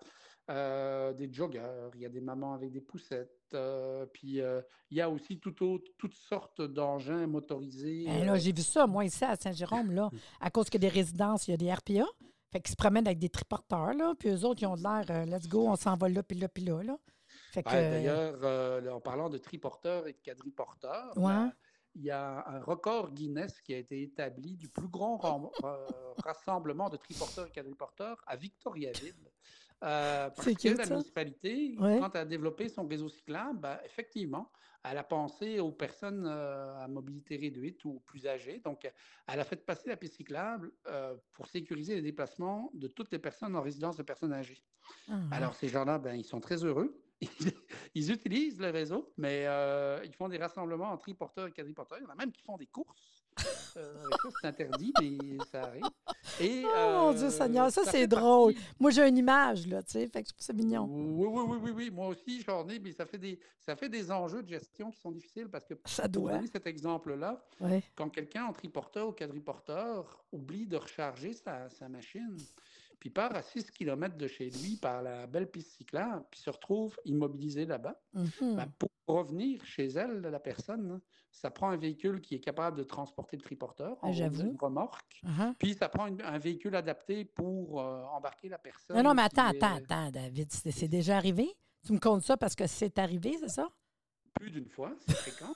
des 0.48 1.32
joggeurs, 1.32 1.90
il 1.94 2.02
y 2.02 2.06
a 2.06 2.08
des 2.08 2.20
mamans 2.20 2.54
avec 2.54 2.70
des 2.70 2.80
poussettes, 2.80 3.30
euh, 3.54 4.06
puis 4.06 4.40
il 4.90 4.96
y 4.96 5.00
a 5.00 5.08
aussi 5.08 5.38
tout 5.38 5.64
autre, 5.64 5.90
toutes 5.98 6.14
sortes 6.14 6.60
d'engins 6.60 7.26
motorisés. 7.26 8.04
Là, 8.04 8.36
j'ai 8.36 8.52
vu 8.52 8.62
ça, 8.62 8.86
moi, 8.86 9.04
ici 9.04 9.24
à 9.24 9.36
Saint-Jérôme, 9.36 9.92
là, 9.92 10.10
à 10.40 10.50
cause 10.50 10.68
que 10.68 10.78
des 10.78 10.88
résidences, 10.88 11.48
il 11.48 11.52
y 11.52 11.54
a 11.54 11.56
des 11.56 11.72
RPA. 11.72 12.06
Fait 12.52 12.60
qu'ils 12.60 12.70
se 12.70 12.76
promènent 12.76 13.06
avec 13.06 13.18
des 13.18 13.30
triporteurs, 13.30 13.94
là, 13.94 14.14
puis 14.18 14.28
eux 14.28 14.44
autres, 14.44 14.62
ils 14.62 14.66
ont 14.66 14.76
l'air, 14.76 15.26
let's 15.26 15.48
go, 15.48 15.66
on 15.66 15.76
s'en 15.76 15.96
va 15.96 16.08
là, 16.08 16.22
puis 16.22 16.38
là, 16.38 16.48
puis 16.48 16.64
là. 16.64 16.82
là. 16.82 16.98
D'ailleurs, 17.56 18.94
en 18.94 19.00
parlant 19.00 19.28
de 19.28 19.38
triporteurs 19.38 20.06
et 20.06 20.12
de 20.12 20.18
quadriporteurs, 20.24 21.14
ben, 21.16 21.52
il 21.94 22.02
y 22.02 22.10
a 22.10 22.44
un 22.48 22.60
record 22.60 23.12
Guinness 23.12 23.60
qui 23.60 23.74
a 23.74 23.78
été 23.78 24.02
établi 24.02 24.56
du 24.56 24.68
plus 24.68 24.88
grand 24.88 25.16
rassemblement 26.24 26.90
de 26.90 26.96
triporteurs 26.96 27.46
et 27.46 27.50
quadriporteurs 27.50 28.20
à 28.26 28.36
Victoriaville. 28.36 29.30
Euh, 29.83 30.31
parce 30.31 30.54
que 30.54 30.69
la 30.78 30.87
municipalité, 30.87 31.75
quand 31.76 32.11
elle 32.14 32.21
a 32.21 32.25
développé 32.25 32.69
son 32.69 32.87
réseau 32.87 33.09
cyclable, 33.09 33.59
ben, 33.61 33.78
effectivement, 33.85 34.50
elle 34.83 34.99
a 34.99 35.04
pensé 35.04 35.61
aux 35.61 35.73
personnes 35.73 36.26
euh, 36.26 36.78
à 36.78 36.88
mobilité 36.88 37.37
réduite 37.37 37.85
ou 37.85 38.00
plus 38.07 38.26
âgées. 38.26 38.61
Donc, 38.64 38.90
elle 39.26 39.40
a 39.40 39.45
fait 39.45 39.57
passer 39.57 39.88
la 39.88 39.97
piste 39.97 40.14
cyclable 40.14 40.73
euh, 40.87 41.14
pour 41.33 41.49
sécuriser 41.49 41.95
les 41.95 42.02
déplacements 42.02 42.71
de 42.75 42.88
toutes 42.88 43.11
les 43.12 43.19
personnes 43.19 43.57
en 43.57 43.62
résidence 43.62 43.97
de 43.97 44.02
personnes 44.02 44.33
âgées. 44.33 44.62
Ah, 45.09 45.19
Alors, 45.31 45.54
ces 45.54 45.69
gens-là, 45.69 45.99
ben, 45.99 46.14
ils 46.14 46.25
sont 46.25 46.40
très 46.40 46.64
heureux. 46.64 47.00
ils 47.95 48.11
utilisent 48.11 48.61
le 48.61 48.71
réseau, 48.71 49.12
mais 49.16 49.47
ils 50.04 50.14
font 50.14 50.28
des 50.28 50.38
rassemblements 50.38 50.90
en 50.90 50.99
triporteurs 50.99 51.49
et 51.49 51.52
quadriporteurs. 51.52 51.99
Il 52.00 52.04
y 52.04 52.07
en 52.07 52.11
a 52.11 52.14
même 52.14 52.33
qui 52.33 52.43
font 52.43 52.57
des 52.57 52.66
courses. 52.66 53.13
Euh, 53.76 53.95
c'est 54.40 54.49
interdit, 54.49 54.93
mais 55.00 55.38
ça 55.50 55.62
arrive. 55.62 55.83
Et, 56.40 56.62
oh 56.64 56.90
mon 56.93 57.12
Dieu 57.12 57.31
Seigneur, 57.31 57.71
ça, 57.71 57.83
c'est 57.85 58.07
drôle. 58.07 58.54
Moi, 58.78 58.90
j'ai 58.90 59.07
une 59.09 59.19
image, 59.19 59.66
là, 59.66 59.83
tu 59.83 59.93
sais, 59.93 60.07
fait 60.07 60.23
que 60.23 60.31
c'est 60.38 60.52
mignon. 60.52 60.88
Oui, 60.88 61.26
oui, 61.28 61.43
oui, 61.47 61.59
oui, 61.62 61.71
oui. 61.75 61.90
Moi 61.90 62.09
aussi, 62.09 62.43
j'en 62.43 62.69
ai, 62.69 62.78
mais 62.78 62.93
ça 62.93 63.07
fait, 63.07 63.19
des, 63.19 63.38
ça 63.59 63.76
fait 63.76 63.88
des 63.88 64.11
enjeux 64.11 64.43
de 64.43 64.49
gestion 64.49 64.90
qui 64.90 65.00
sont 65.00 65.11
difficiles 65.11 65.49
parce 65.49 65.64
que, 65.64 65.75
ça 65.85 66.09
doit. 66.09 66.40
cet 66.50 66.66
exemple-là, 66.66 67.45
quand 67.95 68.09
quelqu'un 68.11 68.45
en 68.45 68.52
triporteur 68.52 69.09
ou 69.09 69.12
quadriporteur 69.12 70.25
oublie 70.33 70.66
de 70.66 70.76
recharger 70.76 71.33
sa, 71.33 71.69
sa 71.69 71.88
machine, 71.88 72.37
puis 72.98 73.10
part 73.10 73.34
à 73.34 73.42
6 73.42 73.70
km 73.70 74.16
de 74.16 74.26
chez 74.26 74.50
lui 74.50 74.76
par 74.76 75.02
la 75.02 75.26
belle 75.26 75.50
piste 75.50 75.72
cyclable, 75.76 76.24
puis 76.30 76.40
se 76.40 76.50
retrouve 76.50 76.96
immobilisée 77.04 77.66
là-bas. 77.66 78.00
Mhm. 78.14 78.56
Ben, 78.56 78.66
pour 78.78 78.90
revenir 79.06 79.64
chez 79.64 79.86
elle, 79.86 80.20
la 80.20 80.40
personne, 80.40 81.00
ça 81.30 81.50
prend 81.50 81.68
un 81.70 81.76
véhicule 81.76 82.20
qui 82.20 82.36
est 82.36 82.40
capable 82.40 82.78
de 82.78 82.84
transporter 82.84 83.36
le 83.36 83.42
triporteur, 83.42 83.98
Ah, 84.02 84.06
en 84.06 84.12
une 84.12 84.56
remorque, 84.60 85.20
Uh-huh. 85.24 85.54
puis 85.58 85.74
ça 85.74 85.88
prend 85.88 86.06
une- 86.06 86.22
un 86.22 86.38
véhicule 86.38 86.74
adapté 86.76 87.24
pour 87.24 87.80
euh, 87.80 88.02
embarquer 88.04 88.48
la 88.48 88.58
personne. 88.58 88.96
Non, 88.96 89.02
non, 89.02 89.14
mais 89.14 89.22
attends, 89.22 89.50
est- 89.50 89.56
attends, 89.62 89.76
attends, 89.76 90.10
David. 90.10 90.50
C'est 90.52 90.88
déjà 90.88 91.16
arrivé? 91.16 91.48
Tu 91.86 91.92
me 91.92 91.98
comptes 91.98 92.22
ça 92.22 92.36
parce 92.36 92.54
que 92.54 92.66
c'est 92.66 92.98
arrivé, 92.98 93.36
c'est 93.40 93.48
ça? 93.50 93.68
Plus 94.34 94.50
d'une 94.50 94.68
fois, 94.68 94.92
c'est 95.06 95.14
fréquent. 95.16 95.52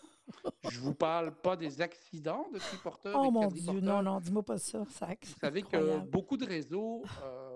Je 0.71 0.81
vous 0.81 0.95
parle 0.95 1.33
pas 1.33 1.57
des 1.57 1.81
accidents 1.81 2.47
de 2.53 2.59
triporteurs 2.59 3.19
Oh 3.23 3.31
mon 3.31 3.49
Dieu, 3.49 3.81
non, 3.81 4.03
non, 4.03 4.21
dis-moi 4.21 4.43
pas 4.43 4.59
ça. 4.59 4.85
ça 4.91 5.07
Vous 5.07 5.35
savez 5.41 5.63
que 5.63 5.99
beaucoup 6.01 6.37
de 6.37 6.45
réseaux 6.47 7.03
euh, 7.23 7.48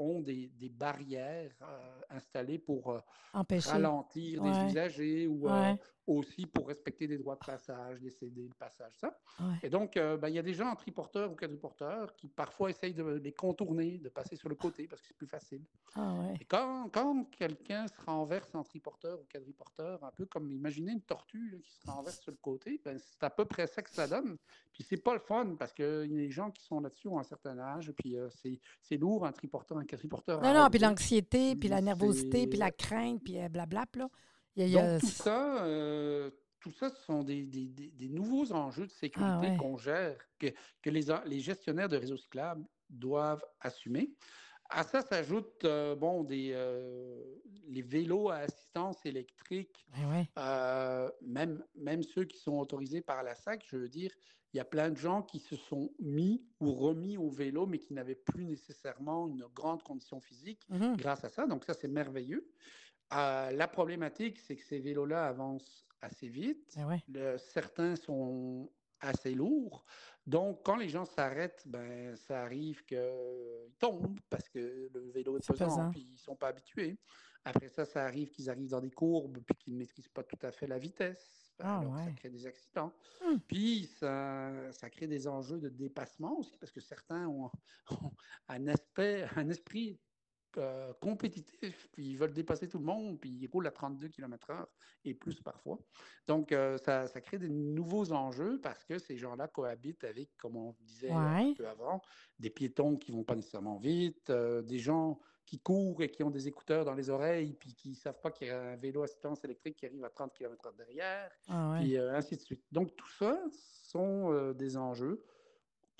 ont 0.00 0.20
des, 0.20 0.48
des 0.58 0.68
barrières 0.68 1.52
euh, 1.62 2.00
installées 2.10 2.58
pour 2.58 2.90
euh, 2.90 3.00
ralentir 3.34 4.42
Ouais. 4.42 4.50
des 4.50 4.58
usagers 4.70 5.26
ou 5.26 5.48
euh, 5.48 5.72
Ouais. 5.72 5.78
aussi 6.06 6.46
pour 6.46 6.68
respecter 6.68 7.06
des 7.06 7.18
droits 7.18 7.34
de 7.36 7.44
passage, 7.44 8.00
les 8.00 8.10
céder 8.10 8.42
le 8.48 8.54
passage, 8.54 8.94
ça. 8.98 9.16
Ouais. 9.38 9.54
Et 9.62 9.68
donc, 9.70 9.94
ben, 9.94 10.28
il 10.28 10.34
y 10.34 10.38
a 10.38 10.42
des 10.42 10.54
gens 10.54 10.68
en 10.70 10.74
triporteur 10.74 11.30
ou 11.30 11.34
quadriporteur 11.36 12.14
qui 12.16 12.28
parfois 12.28 12.70
essayent 12.70 12.94
de 12.94 13.04
les 13.04 13.32
contourner, 13.32 13.98
de 13.98 14.08
passer 14.08 14.36
sur 14.36 14.48
le 14.48 14.54
côté 14.56 14.88
parce 14.88 15.02
que 15.02 15.08
c'est 15.08 15.16
plus 15.16 15.26
facile. 15.28 15.62
Ah. 15.94 16.14
Et 16.40 16.44
quand, 16.44 16.88
quand 16.92 17.24
quelqu'un 17.30 17.86
se 17.86 18.00
renverse 18.00 18.54
en 18.54 18.64
triporteur 18.64 19.20
ou 19.20 19.24
quadriporteur, 19.30 20.02
un 20.02 20.10
peu 20.10 20.26
comme 20.26 20.50
imaginez 20.50 20.92
une 20.92 21.02
tortue 21.02 21.50
là, 21.50 21.58
qui 21.62 21.72
se 21.72 21.86
renverse 21.90 22.20
sur 22.20 22.32
le 22.32 22.38
côté, 22.38 22.80
ben, 22.84 22.98
c'est 22.98 23.22
à 23.22 23.30
peu 23.30 23.44
près 23.44 23.66
ça 23.66 23.82
que 23.82 23.90
ça 23.90 24.08
donne. 24.08 24.36
Puis 24.80 24.86
c'est 24.88 25.02
pas 25.02 25.12
le 25.12 25.20
fun 25.20 25.56
parce 25.58 25.74
que 25.74 26.06
les 26.08 26.30
gens 26.30 26.50
qui 26.50 26.64
sont 26.64 26.80
là-dessus 26.80 27.06
ont 27.08 27.18
un 27.18 27.22
certain 27.22 27.58
âge, 27.58 27.92
puis 27.98 28.16
euh, 28.16 28.30
c'est, 28.30 28.58
c'est 28.80 28.96
lourd 28.96 29.26
un 29.26 29.32
triporteur, 29.32 29.76
un 29.76 29.84
quadriporteur. 29.84 30.42
à 30.42 30.54
Non, 30.54 30.58
non, 30.58 30.70
puis 30.70 30.78
l'anxiété, 30.78 31.54
puis 31.54 31.68
la 31.68 31.82
nervosité, 31.82 32.46
puis 32.46 32.58
la 32.58 32.70
crainte, 32.70 33.22
puis 33.22 33.38
euh, 33.38 33.50
blablap, 33.50 33.94
là. 33.96 34.08
Il 34.56 34.62
y 34.62 34.64
a- 34.64 34.68
y 34.68 34.82
a- 34.82 34.92
Donc, 34.92 35.00
tout 35.02 35.06
ça, 35.08 35.64
euh, 35.66 36.30
tout 36.60 36.70
ça, 36.72 36.88
ce 36.88 36.96
sont 37.04 37.22
des, 37.24 37.44
des- 37.44 37.68
des- 37.68 37.90
des 37.90 38.08
nouveaux 38.08 38.52
enjeux 38.52 38.86
de 38.86 38.90
sécurité 38.92 39.30
Ah 39.30 39.40
ouais. 39.40 39.56
qu'on 39.58 39.76
gère, 39.76 40.16
que, 40.38 40.46
que 40.80 40.88
les, 40.88 41.02
les 41.26 41.40
gestionnaires 41.40 41.90
de 41.90 41.98
réseaux 41.98 42.16
cyclables 42.16 42.64
doivent 42.88 43.44
assumer. 43.60 44.10
À 44.70 44.82
ça 44.84 45.02
s'ajoutent 45.02 45.64
euh, 45.66 45.94
bon, 45.94 46.24
des, 46.24 46.52
euh, 46.54 47.22
les 47.68 47.82
vélos 47.82 48.30
à 48.30 48.36
assistance 48.36 49.04
électrique, 49.04 49.84
ouais. 50.10 50.26
euh, 50.38 51.10
même, 51.20 51.62
même 51.74 52.02
ceux 52.02 52.24
qui 52.24 52.38
sont 52.38 52.56
autorisés 52.58 53.02
par 53.02 53.22
la 53.22 53.34
SAC, 53.34 53.62
je 53.66 53.76
veux 53.76 53.88
dire, 53.90 54.10
il 54.52 54.56
y 54.56 54.60
a 54.60 54.64
plein 54.64 54.90
de 54.90 54.96
gens 54.96 55.22
qui 55.22 55.38
se 55.38 55.56
sont 55.56 55.92
mis 56.00 56.44
ou 56.60 56.72
remis 56.72 57.16
au 57.16 57.28
vélo, 57.30 57.66
mais 57.66 57.78
qui 57.78 57.92
n'avaient 57.94 58.14
plus 58.16 58.44
nécessairement 58.44 59.28
une 59.28 59.44
grande 59.54 59.82
condition 59.82 60.20
physique 60.20 60.62
Mhm. 60.68 60.96
grâce 60.96 61.24
à 61.24 61.28
ça. 61.28 61.46
Donc 61.46 61.64
ça, 61.64 61.74
c'est 61.74 61.88
merveilleux. 61.88 62.50
Euh, 63.12 63.50
la 63.50 63.68
problématique, 63.68 64.38
c'est 64.38 64.56
que 64.56 64.64
ces 64.64 64.78
vélos-là 64.80 65.26
avancent 65.26 65.86
assez 66.00 66.28
vite. 66.28 66.76
Ouais. 66.78 67.02
Le- 67.08 67.38
certains 67.38 67.96
sont 67.96 68.70
assez 69.00 69.34
lourds. 69.34 69.84
Donc, 70.26 70.60
quand 70.64 70.76
les 70.76 70.88
gens 70.88 71.04
s'arrêtent, 71.06 71.62
ben, 71.66 72.14
ça 72.16 72.42
arrive 72.42 72.84
qu'ils 72.84 73.00
tombent 73.78 74.18
parce 74.28 74.48
que 74.48 74.90
le 74.92 75.10
vélo 75.10 75.36
est 75.38 75.46
pesant, 75.46 75.64
pesant. 75.66 75.90
puis 75.90 76.02
ils 76.02 76.12
ne 76.12 76.18
sont 76.18 76.36
pas 76.36 76.48
habitués. 76.48 76.98
Après 77.44 77.68
ça, 77.68 77.84
ça 77.86 78.04
arrive 78.04 78.30
qu'ils 78.30 78.50
arrivent 78.50 78.68
dans 78.70 78.80
des 78.82 78.90
courbes, 78.90 79.38
puis 79.46 79.54
qu'ils 79.56 79.72
ne 79.74 79.78
maîtrisent 79.78 80.08
pas 80.08 80.22
tout 80.22 80.38
à 80.42 80.52
fait 80.52 80.66
la 80.66 80.78
vitesse. 80.78 81.39
Ben, 81.62 81.68
Ah, 81.68 81.78
alors, 81.80 81.98
ça 81.98 82.12
crée 82.12 82.30
des 82.30 82.46
accidents. 82.46 82.94
Hmm. 83.20 83.38
Puis, 83.46 83.86
ça, 83.86 84.72
ça 84.72 84.90
crée 84.90 85.06
des 85.06 85.28
enjeux 85.28 85.58
de 85.60 85.68
dépassement 85.68 86.38
aussi, 86.38 86.56
parce 86.58 86.72
que 86.72 86.80
certains 86.80 87.26
ont, 87.28 87.50
ont 87.90 88.12
un, 88.48 88.66
aspect, 88.68 89.26
un 89.36 89.48
esprit 89.48 90.00
euh, 90.56 90.92
compétitif, 91.00 91.88
puis 91.92 92.08
ils 92.10 92.16
veulent 92.18 92.32
dépasser 92.32 92.68
tout 92.68 92.78
le 92.78 92.84
monde, 92.84 93.20
puis 93.20 93.30
ils 93.30 93.46
roulent 93.46 93.68
à 93.68 93.70
32 93.70 94.08
km/h 94.08 94.66
et 95.04 95.14
plus 95.14 95.40
parfois. 95.42 95.78
Donc, 96.26 96.50
euh, 96.52 96.76
ça, 96.78 97.06
ça 97.06 97.20
crée 97.20 97.38
des 97.38 97.48
nouveaux 97.50 98.10
enjeux 98.12 98.60
parce 98.60 98.84
que 98.84 98.98
ces 98.98 99.16
gens-là 99.16 99.46
cohabitent 99.48 100.02
avec, 100.02 100.36
comme 100.38 100.56
on 100.56 100.76
disait 100.80 101.10
Ouais. 101.10 101.16
un 101.16 101.54
peu 101.54 101.68
avant, 101.68 102.02
des 102.40 102.50
piétons 102.50 102.96
qui 102.96 103.12
vont 103.12 103.22
pas 103.24 103.36
nécessairement 103.36 103.78
vite, 103.78 104.30
euh, 104.30 104.62
des 104.62 104.78
gens 104.80 105.20
qui 105.50 105.58
courent 105.58 106.00
et 106.00 106.08
qui 106.08 106.22
ont 106.22 106.30
des 106.30 106.46
écouteurs 106.46 106.84
dans 106.84 106.94
les 106.94 107.10
oreilles, 107.10 107.54
puis 107.54 107.74
qui 107.74 107.90
ne 107.90 107.94
savent 107.96 108.20
pas 108.20 108.30
qu'il 108.30 108.46
y 108.46 108.50
a 108.50 108.60
un 108.60 108.76
vélo 108.76 109.02
assistance 109.02 109.42
électrique 109.42 109.74
qui 109.74 109.84
arrive 109.86 110.04
à 110.04 110.08
30 110.10 110.32
km 110.32 110.72
derrière, 110.74 111.28
Ah 111.48 111.72
ouais. 111.72 111.80
puis 111.80 111.96
euh, 111.96 112.14
ainsi 112.14 112.36
de 112.36 112.40
suite. 112.40 112.62
Donc, 112.70 112.94
tout 112.94 113.08
ça 113.08 113.42
sont 113.82 114.32
euh, 114.32 114.52
des 114.54 114.76
enjeux 114.76 115.24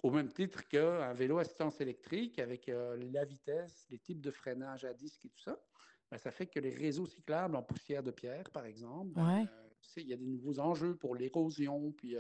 au 0.04 0.12
même 0.12 0.33
titre 0.33 0.69
qu'un 0.69 1.12
vélo 1.14 1.38
assistance 1.38 1.80
électrique 1.80 2.38
avec 2.38 2.69
euh, 2.69 2.97
la 3.12 3.25
vitesse, 3.25 3.87
les 3.90 3.99
types 3.99 4.21
de 4.21 4.30
freinage 4.30 4.85
à 4.85 4.95
disque 4.95 5.25
et 5.25 5.28
tout 5.30 5.40
ça. 5.42 5.59
ben, 6.12 6.16
ça 6.19 6.30
fait 6.30 6.47
que 6.47 6.61
les 6.61 6.71
réseaux 6.73 7.07
cyclables 7.07 7.57
en 7.57 7.62
poussière 7.64 8.04
de 8.04 8.12
pierre, 8.12 8.49
par 8.52 8.66
exemple, 8.66 9.11
ben, 9.14 9.40
Ouais. 9.40 9.47
il 9.97 10.07
y 10.07 10.12
a 10.12 10.16
des 10.16 10.26
nouveaux 10.26 10.61
enjeux 10.61 10.95
pour 10.95 11.16
l'érosion, 11.16 11.90
puis 11.90 12.11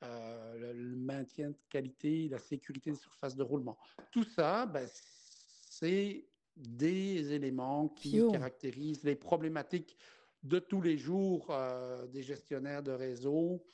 le, 0.00 0.72
le 0.72 0.96
maintien 0.96 1.50
de 1.50 1.58
qualité, 1.68 2.28
la 2.30 2.38
sécurité 2.38 2.90
des 2.90 2.96
surfaces 2.96 3.36
de 3.36 3.42
roulement. 3.42 3.76
Tout 4.10 4.24
ça, 4.24 4.64
ben, 4.64 4.88
c'est 4.88 6.26
des 6.56 7.32
éléments 7.32 7.88
qui 7.88 8.20
caractérisent 8.30 9.04
les 9.04 9.16
problématiques 9.16 9.96
de 10.42 10.58
tous 10.58 10.80
les 10.80 10.98
jours 10.98 11.46
euh, 11.50 12.06
des 12.08 12.22
gestionnaires 12.22 12.82
de 12.82 12.92
réseau. 12.92 13.64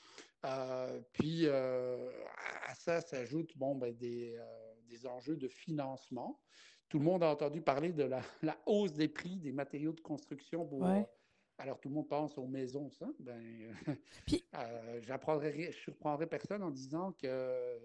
Euh, 0.45 1.01
puis 1.13 1.43
euh, 1.47 2.11
à 2.67 2.75
ça 2.75 3.01
s'ajoutent 3.01 3.57
bon, 3.57 3.75
ben, 3.75 3.95
des, 3.95 4.39
des 4.89 5.07
enjeux 5.07 5.37
de 5.37 5.49
financement. 5.49 6.41
Tout 6.89 6.99
le 6.99 7.05
monde 7.05 7.23
a 7.23 7.31
entendu 7.31 7.61
parler 7.61 7.93
de 7.93 8.05
la, 8.05 8.23
la 8.43 8.57
hausse 8.67 8.93
des 8.93 9.09
prix 9.09 9.37
des 9.37 9.53
matériaux 9.53 9.93
de 9.93 10.01
construction. 10.01 10.67
Pour, 10.67 10.81
Ouais. 10.81 11.07
Alors 11.59 11.81
tout 11.81 11.89
le 11.89 11.97
monde 11.97 12.09
pense 12.09 12.39
aux 12.39 12.47
maisons, 12.47 12.89
ça. 12.91 13.09
Ben, 13.19 13.75
euh, 14.55 15.01
j'apprendrai 15.03 15.73
je 15.73 15.79
surprendrai 15.79 16.27
personne 16.27 16.63
en 16.63 16.71
disant 16.71 17.13
que 17.13 17.79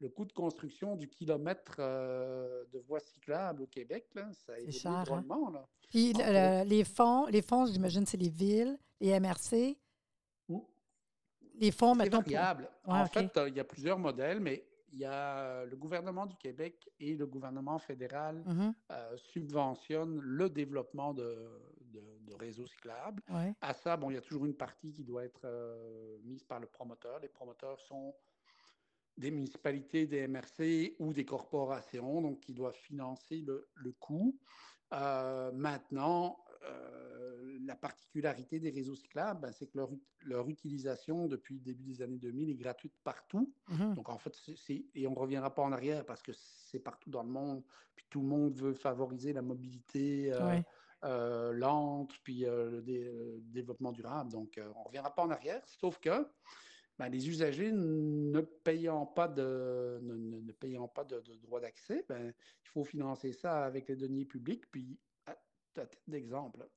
le 0.00 0.08
coût 0.08 0.24
de 0.24 0.32
construction 0.32 0.96
du 0.96 1.08
kilomètre 1.08 1.76
euh, 1.78 2.64
de 2.72 2.78
voies 2.78 3.00
cyclables 3.00 3.62
au 3.62 3.66
Québec, 3.66 4.06
là, 4.14 4.30
ça 4.32 4.54
a 4.54 4.56
évolué 4.58 4.72
cher, 4.72 4.90
hein? 5.12 5.24
Là. 5.52 5.66
Puis 5.88 6.12
Entre 6.14 6.24
le- 6.26 6.62
le- 6.64 6.68
les 6.68 6.84
fonds, 6.84 7.26
les 7.26 7.42
fonds, 7.42 7.66
j'imagine, 7.66 8.06
c'est 8.06 8.16
les 8.16 8.30
villes, 8.30 8.78
les 9.00 9.10
MRC. 9.20 9.76
Les 11.56 11.70
fonds, 11.72 11.92
C'est 11.94 12.04
mettons. 12.04 12.22
pour- 12.22 12.32
variable. 12.32 12.70
Ouais, 12.86 12.94
en 12.94 13.06
fait, 13.06 13.36
euh, 13.36 13.48
il 13.50 13.54
y 13.56 13.60
a 13.60 13.64
plusieurs 13.64 13.98
modèles, 13.98 14.40
mais 14.40 14.66
il 14.92 14.98
y 15.00 15.04
a 15.04 15.64
le 15.66 15.76
gouvernement 15.76 16.24
du 16.24 16.34
Québec 16.36 16.88
et 16.98 17.14
le 17.14 17.26
gouvernement 17.26 17.78
fédéral 17.78 18.42
Mhm. 18.46 18.74
euh, 18.90 19.16
subventionnent 19.18 20.18
le 20.20 20.48
développement 20.48 21.12
de, 21.12 21.36
de- 21.92 22.18
de 22.22 22.34
réseaux 22.34 22.66
cyclables. 22.66 23.22
Ouais. 23.28 23.52
À 23.60 23.74
ça, 23.74 23.96
bon, 23.98 24.10
il 24.10 24.14
y 24.14 24.16
a 24.16 24.22
toujours 24.22 24.46
une 24.46 24.54
partie 24.54 24.90
qui 24.92 25.04
doit 25.04 25.24
être 25.24 25.42
euh, 25.44 26.16
mise 26.24 26.42
par 26.44 26.60
le 26.60 26.66
promoteur. 26.66 27.18
Les 27.20 27.28
promoteurs 27.28 27.78
sont 27.80 28.14
des 29.16 29.30
municipalités, 29.30 30.06
des 30.06 30.26
MRC 30.26 30.96
ou 30.98 31.12
des 31.12 31.24
corporations, 31.24 32.22
donc 32.22 32.40
qui 32.40 32.54
doivent 32.54 32.76
financer 32.76 33.42
le, 33.46 33.68
le 33.74 33.92
coût. 33.92 34.38
Euh, 34.92 35.52
maintenant, 35.52 36.44
euh, 36.64 37.58
la 37.64 37.76
particularité 37.76 38.58
des 38.58 38.70
réseaux 38.70 38.96
cyclables, 38.96 39.40
ben, 39.40 39.52
c'est 39.52 39.66
que 39.66 39.78
leur, 39.78 39.90
leur 40.24 40.48
utilisation 40.48 41.28
depuis 41.28 41.54
le 41.54 41.60
début 41.60 41.84
des 41.84 42.02
années 42.02 42.18
2000 42.18 42.50
est 42.50 42.56
gratuite 42.56 42.94
partout. 43.04 43.54
Mhm. 43.68 43.94
Donc, 43.94 44.08
en 44.08 44.18
fait, 44.18 44.34
c'est- 44.56 44.86
et 44.94 45.06
on 45.06 45.12
ne 45.12 45.18
reviendra 45.18 45.54
pas 45.54 45.62
en 45.62 45.72
arrière 45.72 46.04
parce 46.04 46.22
que 46.22 46.32
c'est 46.34 46.80
partout 46.80 47.10
dans 47.10 47.22
le 47.22 47.28
monde, 47.30 47.62
puis 47.94 48.06
tout 48.10 48.20
le 48.20 48.26
monde 48.26 48.56
veut 48.56 48.74
favoriser 48.74 49.32
la 49.32 49.42
mobilité 49.42 50.32
euh, 50.32 50.44
Ouais. 50.46 50.64
euh, 51.04 51.52
lente, 51.52 52.12
puis 52.24 52.44
euh, 52.44 52.70
le 52.70 52.82
dé- 52.82 53.38
développement 53.42 53.92
durable. 53.92 54.30
Donc, 54.32 54.58
euh, 54.58 54.72
on 54.74 54.80
ne 54.80 54.84
reviendra 54.86 55.14
pas 55.14 55.22
en 55.22 55.30
arrière, 55.30 55.62
sauf 55.66 55.98
que 55.98 56.26
ben, 57.00 57.08
les 57.08 57.28
usagers 57.30 57.72
ne 57.72 58.40
payant 58.42 59.06
pas 59.06 59.26
de, 59.26 59.98
ne, 60.02 60.14
ne- 60.16 60.40
ne 60.40 60.52
payant 60.52 60.86
pas 60.86 61.02
de, 61.02 61.18
de 61.20 61.34
droit 61.36 61.58
d'accès, 61.58 62.04
ben, 62.06 62.26
il 62.26 62.68
faut 62.68 62.84
financer 62.84 63.32
ça 63.32 63.64
avec 63.64 63.88
les 63.88 63.96
deniers 63.96 64.26
publics. 64.26 64.70
Puis, 64.70 64.98
à, 65.24 65.30
à 65.78 65.86
titre 65.86 66.02
d'exemple, 66.08 66.68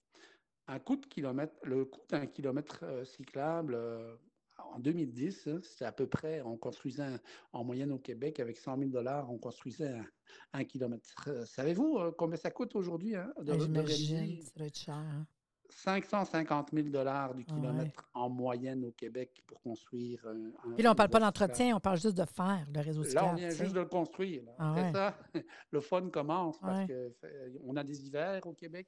un 0.68 0.80
coût 0.80 0.96
de 0.96 1.06
kilomètre, 1.08 1.54
le 1.64 1.84
coût 1.84 2.00
d'un 2.08 2.26
kilomètre 2.26 2.80
euh, 2.84 3.04
cyclable 3.04 3.76
euh, 3.76 4.16
en 4.60 4.80
2010, 4.80 5.48
hein, 5.48 5.60
c'était 5.62 5.84
à 5.84 5.92
peu 5.92 6.08
près, 6.08 6.42
on 6.42 6.56
construisait 6.56 7.04
un- 7.04 7.20
en 7.52 7.66
moyenne 7.66 7.92
au 7.92 8.00
Québec 8.00 8.40
avec 8.40 8.56
100 8.56 8.78
000 8.78 8.92
dollars, 8.92 9.30
on 9.30 9.38
construisait 9.38 9.90
un, 9.90 10.06
un 10.54 10.64
kilomètre. 10.64 11.26
Euh, 11.28 11.46
Savez-vous 11.46 12.00
combien 12.18 12.38
ça 12.38 12.50
coûte 12.50 12.78
aujourd'hui 12.78 13.18
hein, 13.18 13.34
de, 13.42 13.60
J'imagine, 13.60 14.18
réaliser 14.20 14.42
ça 14.42 14.52
doit 14.56 14.68
être 14.68 14.78
cher. 14.80 14.96
hein. 14.96 15.28
550 15.74 16.70
000 16.74 16.90
dollars 16.90 17.34
du 17.34 17.46
Ah 17.48 17.54
ouais. 17.54 17.60
kilomètre 17.62 18.10
en 18.14 18.30
moyenne 18.30 18.84
au 18.86 18.92
Québec 18.92 19.44
pour 19.48 19.62
construire 19.62 20.26
un. 20.28 20.48
un- 20.70 20.74
Puis 20.74 20.84
là, 20.84 20.90
on 20.90 20.94
une 20.94 20.98
parle 20.98 21.10
pas 21.10 21.20
d'entretien, 21.20 21.76
on 21.76 21.80
parle 21.80 21.98
juste 22.00 22.18
de 22.18 22.26
faire 22.26 22.66
le 22.74 22.80
réseau 22.82 23.04
cyclable. 23.04 23.28
Là, 23.28 23.34
on 23.34 23.36
vient 23.38 23.50
juste 23.50 23.74
de 23.74 23.80
le 23.80 23.86
construire. 23.88 24.44
Ah 24.58 24.70
Après 24.72 24.84
ouais. 24.84 24.92
ça, 24.94 25.18
le 25.72 25.82
fun 25.82 26.10
commence 26.10 26.60
parce 26.60 26.80
Ouais. 26.82 26.88
que 26.88 27.10
fait- 27.22 27.52
on 27.64 27.76
a 27.76 27.84
des 27.84 28.06
hivers 28.06 28.46
au 28.46 28.54
Québec, 28.54 28.88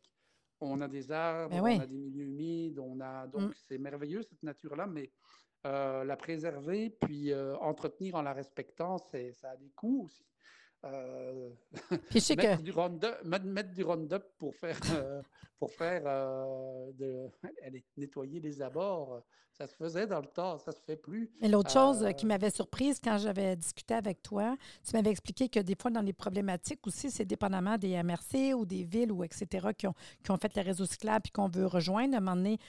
on 0.62 0.80
a 0.82 0.88
des 0.88 1.12
arbres, 1.12 1.50
Ben 1.54 1.62
on 1.62 1.82
a 1.82 1.86
des 1.88 1.98
milieux 1.98 2.26
humides, 2.26 2.80
on 2.80 3.00
a 3.02 3.28
donc 3.28 3.50
Mm. 3.50 3.54
c'est 3.68 3.78
merveilleux 3.78 4.22
cette 4.24 4.42
nature-là, 4.44 4.88
mais 4.88 5.12
euh, 5.66 6.04
la 6.04 6.16
préserver 6.16 6.92
puis 6.92 7.32
euh, 7.34 7.58
entretenir 7.58 8.16
en 8.16 8.22
la 8.22 8.34
respectant, 8.34 8.98
ça 9.00 9.18
a 9.50 9.56
des 9.58 9.72
coûts 9.76 10.04
aussi. 10.06 10.24
Euh, 10.86 11.50
Puis 12.10 12.20
je 12.20 12.26
sais 12.26 12.36
mettre, 12.36 12.58
que. 12.58 12.64
du 12.64 12.72
Roundup, 12.72 13.24
mettre, 13.24 13.46
mettre 13.46 13.72
du 13.72 13.84
Roundup 13.84 14.24
pour 14.38 14.56
faire, 14.56 14.80
euh, 14.94 15.22
pour 15.60 15.72
faire 15.72 16.04
euh, 16.06 16.92
de, 16.94 17.30
allez, 17.66 17.84
nettoyer 17.98 18.40
les 18.40 18.62
abords. 18.62 19.22
Ça 19.52 19.68
se 19.68 19.76
faisait 19.76 20.06
dans 20.06 20.20
le 20.20 20.28
temps, 20.28 20.58
ça 20.58 20.74
se 20.74 20.82
fait 20.82 20.98
plus. 20.98 21.32
Mais 21.42 21.48
l'autre 21.48 21.72
chose 21.72 22.06
qui 22.18 22.26
m'avait 22.26 22.50
surprise 22.50 23.00
quand 23.02 23.18
j'avais 23.18 23.56
discuté 23.56 23.94
avec 23.94 24.22
toi, 24.22 24.58
tu 24.84 24.94
m'avais 24.94 25.12
expliqué 25.12 25.48
que 25.48 25.62
des 25.62 25.76
fois, 25.80 25.92
dans 25.92 26.02
les 26.02 26.12
problématiques 26.12 26.86
aussi, 26.86 27.10
c'est 27.10 27.24
dépendamment 27.24 27.78
des 27.78 28.04
MRC 28.04 28.54
ou 28.54 28.66
des 28.66 28.84
villes 28.84 29.14
ou 29.14 29.24
etc. 29.24 29.70
qui 29.78 29.88
ont, 29.88 29.94
qui 30.24 30.32
ont 30.32 30.38
fait 30.38 30.54
les 30.56 30.62
réseaux 30.62 30.86
cyclables 30.86 31.22
puis 31.22 31.32
qu'on 31.32 31.48
veut 31.48 31.68
rejoindre. 31.68 32.16
À 32.16 32.18
un 32.18 32.20
moment 32.20 32.36
donné, 32.36 32.60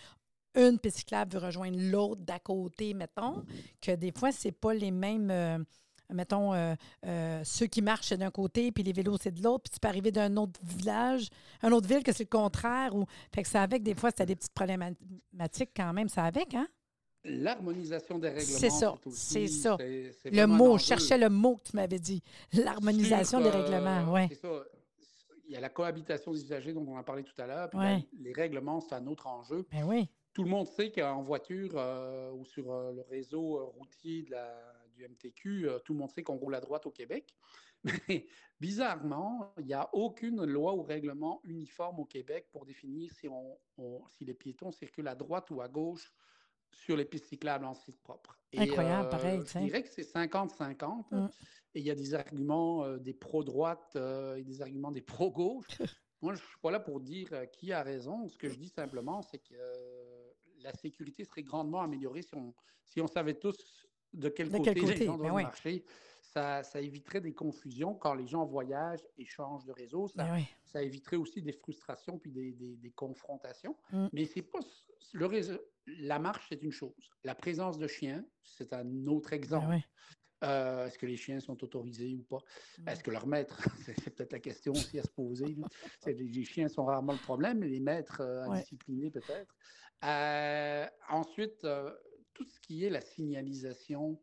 une 0.54 0.78
piste 0.78 0.99
cyclable 0.99 1.32
veut 1.32 1.44
rejoindre 1.44 1.76
l'autre 1.78 2.23
d'à 2.23 2.38
côté, 2.38 2.94
mettons, 2.94 3.44
que 3.80 3.92
des 3.96 4.12
fois, 4.12 4.30
c'est 4.30 4.52
pas 4.52 4.73
les 4.73 4.92
mêmes. 4.92 5.66
Mettons, 6.12 6.54
euh, 6.54 6.75
euh, 7.04 7.40
ceux 7.44 7.66
qui 7.66 7.82
marchent 7.82 8.08
c'est 8.08 8.16
d'un 8.16 8.30
côté, 8.30 8.72
puis 8.72 8.82
les 8.82 8.92
vélos, 8.92 9.16
c'est 9.20 9.32
de 9.32 9.42
l'autre, 9.42 9.64
puis 9.64 9.70
tu 9.75 9.80
peux 9.80 9.88
arriver 9.88 10.12
d'un 10.12 10.36
autre 10.36 10.60
village, 10.62 11.28
un 11.62 11.72
autre 11.72 11.88
ville 11.88 12.02
que 12.02 12.12
c'est 12.12 12.25
le 12.25 12.28
contraire. 12.38 12.94
Ou... 12.94 13.04
Fait 13.34 13.42
que 13.42 13.48
ça 13.48 13.62
avec, 13.62 13.82
des 13.82 13.94
fois, 13.94 14.10
c'était 14.10 14.26
des 14.26 14.36
petites 14.36 14.54
problématiques 14.54 15.70
quand 15.76 15.92
même, 15.92 16.08
ça 16.08 16.25
avec, 16.25 16.54
hein? 16.54 16.66
L'harmonisation 17.28 18.18
des 18.20 18.28
règlements. 18.28 18.58
C'est 18.58 18.70
ça, 18.70 18.94
c'est 19.10 19.48
ça. 19.48 19.76
Le 19.80 20.44
mot, 20.46 20.78
je 20.78 20.84
cherchais 20.84 21.18
le 21.18 21.28
mot 21.28 21.56
que 21.56 21.70
tu 21.70 21.76
m'avais 21.76 21.98
dit. 21.98 22.22
L'harmonisation 22.52 23.40
des 23.40 23.48
euh, 23.48 23.62
règlements, 23.62 24.12
oui. 24.12 24.26
c'est 24.28 24.36
ça. 24.40 24.48
Il 25.48 25.52
y 25.54 25.56
a 25.56 25.60
la 25.60 25.68
cohabitation 25.68 26.32
des 26.32 26.42
usagers 26.42 26.72
dont 26.72 26.84
on 26.88 26.96
a 26.96 27.02
parlé 27.02 27.22
tout 27.25 27.40
à 27.40 27.46
l'heure. 27.46 27.70
puis 27.70 27.78
Ouais. 27.78 28.04
les 28.20 28.32
règlements, 28.32 28.80
c'est 28.80 28.94
un 28.94 29.06
autre 29.06 29.26
enjeu. 29.26 29.66
Ben 29.72 29.84
oui. 29.84 30.08
Tout 30.32 30.42
le 30.44 30.50
monde 30.50 30.66
sait 30.68 30.90
qu'en 30.92 31.22
voiture 31.22 31.70
euh, 31.75 32.30
ou 32.32 32.44
sur 32.44 32.70
euh, 32.70 32.92
le 32.92 33.02
réseau 33.10 33.72
routier 33.76 34.22
de 34.22 34.30
la- 34.32 34.75
du 34.97 35.05
MTQ, 35.05 35.69
euh, 35.69 35.79
tout 35.81 35.97
sait 36.09 36.23
qu'on 36.23 36.37
roule 36.37 36.55
à 36.55 36.61
droite 36.61 36.87
au 36.87 36.91
Québec. 36.91 37.35
Mais 38.09 38.26
bizarrement, 38.61 39.53
il 39.59 39.67
n'y 39.67 39.75
a 39.75 39.88
aucune 39.93 40.45
loi 40.45 40.75
ou 40.75 40.83
règlement 40.83 41.41
uniforme 41.45 42.00
au 42.00 42.05
Québec 42.05 42.49
pour 42.50 42.65
définir 42.65 43.12
si, 43.12 43.29
on, 43.29 43.59
on- 43.76 44.07
si 44.09 44.25
les 44.25 44.35
piétons 44.35 44.73
circulent 44.73 45.09
à 45.09 45.15
droite 45.15 45.50
ou 45.50 45.61
à 45.61 45.69
gauche 45.69 46.12
sur 46.71 46.97
les 46.97 47.05
pistes 47.05 47.26
cyclables 47.26 47.65
en 47.65 47.75
site 47.75 48.03
propre. 48.03 48.38
Et, 48.53 48.59
Incroyable, 48.61 49.07
euh, 49.07 49.11
pareil, 49.11 49.43
Je 49.47 49.59
dirais 49.61 49.83
que 49.83 49.88
c'est 49.88 50.03
50-50. 50.03 51.07
Mm. 51.11 51.29
Et 51.75 51.81
il 51.81 51.87
y 51.87 51.91
a 51.91 51.95
des 51.95 52.15
arguments 52.15 52.85
euh, 52.85 52.99
des 52.99 53.15
pro-droite 53.15 53.93
euh, 53.97 54.37
et 54.37 54.43
des 54.43 54.62
arguments 54.62 54.91
des 54.91 55.03
pro-gauche. 55.03 55.67
Moi, 56.23 56.35
je 56.35 56.41
ne 56.41 56.47
suis 56.47 56.59
pas 56.61 56.71
là 56.71 56.81
pour 56.81 57.00
dire 57.00 57.29
euh, 57.33 57.47
qui 57.47 57.73
a 57.73 57.83
raison. 57.83 58.29
Ce 58.29 58.37
que 58.37 58.49
je 58.49 58.57
dis 58.57 58.69
simplement, 58.69 59.23
c'est 59.23 59.38
que 59.38 59.55
la 60.61 60.73
sécurité 60.73 61.25
serait 61.25 61.43
grandement 61.43 61.83
améliorée 61.83 62.23
si 62.23 62.35
on, 62.35 62.55
si 62.85 63.00
on 63.00 63.07
savait 63.07 63.35
tous 63.35 63.86
de 64.16 64.28
quel 64.28 64.49
De 64.50 64.56
côté, 64.58 64.75
quel 64.75 64.82
côté, 64.82 64.94
les 64.99 65.06
gens 65.06 65.12
ben 65.12 65.18
doivent 65.18 65.35
oui. 65.37 65.42
marcher. 65.44 65.85
Ça, 66.20 66.62
ça 66.62 66.80
éviterait 66.80 67.20
des 67.23 67.32
confusions 67.32 67.94
quand 67.94 68.12
les 68.14 68.26
gens 68.26 68.44
voyagent 68.44 69.06
et 69.16 69.25
changent 69.25 69.64
de 69.64 69.73
réseau. 69.73 70.08
Ça, 70.08 70.25
Ben 70.25 70.35
oui. 70.35 70.44
ça 70.64 70.82
éviterait 70.82 71.16
aussi 71.16 71.40
des 71.40 71.52
frustrations 71.52 72.18
puis 72.18 72.30
des, 72.30 72.52
des- 72.52 72.76
des 72.76 72.90
confrontations. 72.90 73.75
Mm. 73.92 74.06
Mais 74.12 74.25
c'est 74.26 74.42
pas 74.42 74.58
le 75.12 75.26
réseau. 75.26 75.58
La 75.87 76.18
marche, 76.18 76.46
c'est 76.50 76.62
une 76.62 76.73
chose. 76.73 77.11
La 77.25 77.35
présence 77.35 77.78
de 77.78 77.87
chiens, 77.87 78.23
c'est 78.42 78.73
un 78.75 79.06
autre 79.06 79.32
exemple. 79.32 79.66
Ben 79.68 79.75
oui. 79.76 79.82
Euh, 80.44 80.87
Est-ce 80.87 80.99
que 80.99 81.06
les 81.06 81.16
chiens 81.16 81.40
sont 81.40 81.62
autorisés 81.64 82.14
ou 82.14 82.23
pas? 82.25 82.40
Mm. 82.80 82.88
Est-ce 82.88 83.02
que 83.02 83.11
leur 83.11 83.26
maître, 83.26 83.56
c'est 84.04 84.14
peut-être 84.14 84.32
la 84.32 84.40
question 84.40 84.73
aussi 84.73 84.99
à 84.99 85.02
se 85.04 85.08
poser. 85.11 85.56
Les, 86.04 86.12
les 86.12 86.44
chiens 86.44 86.68
sont 86.68 86.85
rarement 86.85 87.12
le 87.14 87.18
problème, 87.18 87.61
mais 87.61 87.68
les 87.68 87.80
maîtres 87.80 88.20
euh, 88.20 88.42
indisciplinés 88.50 89.11
peut-être. 89.11 89.54
Euh, 90.04 90.87
ensuite, 91.08 91.66
tout 92.37 92.45
ce 92.45 92.61
qui 92.61 92.85
est 92.85 92.90
la 92.90 93.00
signalisation, 93.00 94.21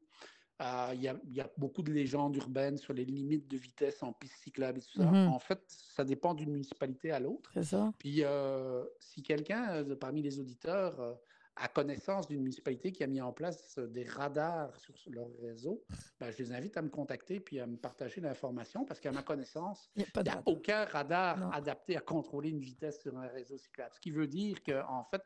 euh, 0.61 0.91
il 0.93 1.01
y, 1.01 1.07
a, 1.07 1.19
il 1.25 1.33
y 1.33 1.41
a 1.41 1.49
beaucoup 1.57 1.81
de 1.81 1.91
légendes 1.91 2.35
urbaines 2.35 2.77
sur 2.77 2.93
les 2.93 3.05
limites 3.05 3.47
de 3.49 3.57
vitesse 3.57 4.03
en 4.03 4.13
piste 4.13 4.35
cyclable 4.43 4.79
et 4.79 4.81
tout 4.83 4.99
ça. 4.99 5.05
Mhm. 5.05 5.29
En 5.29 5.39
fait, 5.39 5.59
ça 5.67 6.03
dépend 6.05 6.35
d'une 6.35 6.51
municipalité 6.51 7.11
à 7.11 7.19
l'autre. 7.19 7.49
C'est 7.55 7.63
ça. 7.63 7.91
Puis, 7.97 8.23
euh, 8.23 8.85
si 8.99 9.23
quelqu'un 9.23 9.83
euh, 9.83 9.95
parmi 9.95 10.21
les 10.21 10.39
auditeurs 10.39 10.99
euh, 10.99 11.13
a 11.55 11.67
connaissance 11.67 12.27
d'une 12.27 12.41
municipalité 12.41 12.91
qui 12.91 13.03
a 13.03 13.07
mis 13.07 13.19
en 13.21 13.33
place 13.33 13.77
des 13.79 14.05
radars 14.05 14.75
sur 14.79 14.95
leur 15.07 15.27
réseau, 15.41 15.83
ben, 16.19 16.31
je 16.31 16.37
les 16.37 16.51
invite 16.53 16.77
à 16.77 16.81
me 16.83 16.89
contacter 16.89 17.39
puis 17.39 17.59
à 17.59 17.65
me 17.67 17.77
partager 17.77 18.21
l'information 18.21 18.85
parce 18.85 18.99
qu'à 18.99 19.11
ma 19.11 19.23
connaissance, 19.23 19.89
Il 19.95 20.05
n'y 20.23 20.29
a 20.29 20.41
aucun 20.45 20.85
radar 20.85 21.37
Non. 21.39 21.49
adapté 21.51 21.97
à 21.97 22.01
contrôler 22.01 22.49
une 22.49 22.59
vitesse 22.59 23.01
sur 23.01 23.17
un 23.17 23.27
réseau 23.27 23.57
cyclable. 23.57 23.91
Ce 23.93 23.99
qui 23.99 24.11
veut 24.11 24.27
dire 24.27 24.63
qu'en 24.63 25.03
fait, 25.05 25.21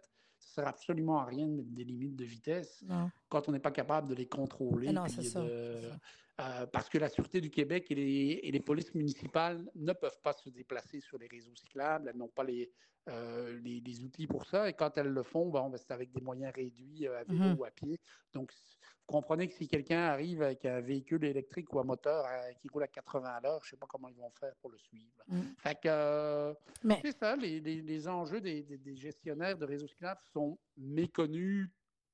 ça 0.48 0.62
ne 0.62 0.66
sert 0.66 0.68
absolument 0.68 1.20
à 1.20 1.26
rien 1.26 1.48
de 1.48 1.52
mettre 1.54 1.70
des 1.72 1.84
limites 1.84 2.16
de 2.16 2.24
vitesse 2.26 2.84
Non. 2.88 3.10
quand 3.30 3.48
on 3.50 3.52
n'est 3.52 3.60
pas 3.60 3.72
capable 3.72 4.08
de 4.08 4.16
les 4.16 4.28
contrôler. 4.28 4.88
Ah 4.90 4.94
non, 4.94 5.04
puis 5.04 5.16
de- 5.18 5.22
c'est 5.22 5.30
ça. 5.30 5.42
Euh, 6.40 6.66
parce 6.68 6.90
que 6.90 6.98
la 6.98 7.10
Sûreté 7.10 7.42
du 7.42 7.50
Québec 7.50 7.88
et 7.90 7.96
les, 7.96 8.40
et 8.44 8.52
les 8.52 8.60
polices 8.60 8.94
municipales 8.94 9.66
ne 9.76 9.94
peuvent 9.94 10.20
pas 10.24 10.34
se 10.34 10.50
déplacer 10.50 11.00
sur 11.02 11.18
les 11.18 11.28
réseaux 11.28 11.56
cyclables. 11.56 12.10
Elles 12.10 12.18
n'ont 12.18 12.28
pas 12.28 12.44
les, 12.44 12.72
euh, 13.10 13.60
les, 13.64 13.80
les 13.80 14.04
outils 14.04 14.28
pour 14.28 14.46
ça. 14.46 14.70
Et 14.70 14.74
quand 14.74 14.98
elles 14.98 15.08
le 15.10 15.24
font, 15.24 15.50
ben, 15.50 15.72
c'est 15.78 15.92
avec 15.92 16.12
des 16.12 16.22
moyens 16.22 16.54
réduits 16.54 17.08
euh, 17.08 17.20
à 17.20 17.24
vélo 17.24 17.44
Mhm. 17.46 17.56
ou 17.60 17.66
à 17.66 17.72
pied. 17.72 18.00
Donc, 18.34 18.52
vous 18.54 19.14
comprenez 19.14 19.48
que 19.48 19.54
si 19.56 19.68
quelqu'un 19.68 20.02
arrive 20.02 20.42
avec 20.44 20.66
un 20.66 20.82
véhicule 20.82 21.24
électrique 21.26 21.74
ou 21.74 21.80
à 21.80 21.84
moteur 21.84 22.26
qui 22.60 22.68
roule 22.68 22.84
à 22.84 22.88
80 22.88 23.30
à 23.30 23.40
l'heure, 23.42 23.62
je 23.64 23.68
ne 23.68 23.70
sais 23.72 23.78
pas 23.78 23.88
comment 23.88 24.10
ils 24.10 24.18
vont 24.18 24.30
faire 24.40 24.54
pour 24.58 24.70
le 24.70 24.78
suivre. 24.78 25.24
Fait 25.60 25.76
que, 25.76 25.88
euh, 25.88 26.54
Mais 26.84 27.00
c'est 27.02 27.18
ça, 27.18 27.36
les, 27.36 28.08
enjeux 28.08 28.42
des, 28.42 28.62
des- 28.64 28.78
des 28.78 28.96
gestionnaires 28.96 29.58
de 29.58 29.66
réseaux 29.66 29.88
cyclables 29.88 30.22
sont 30.34 30.60
méconnus. 30.76 31.70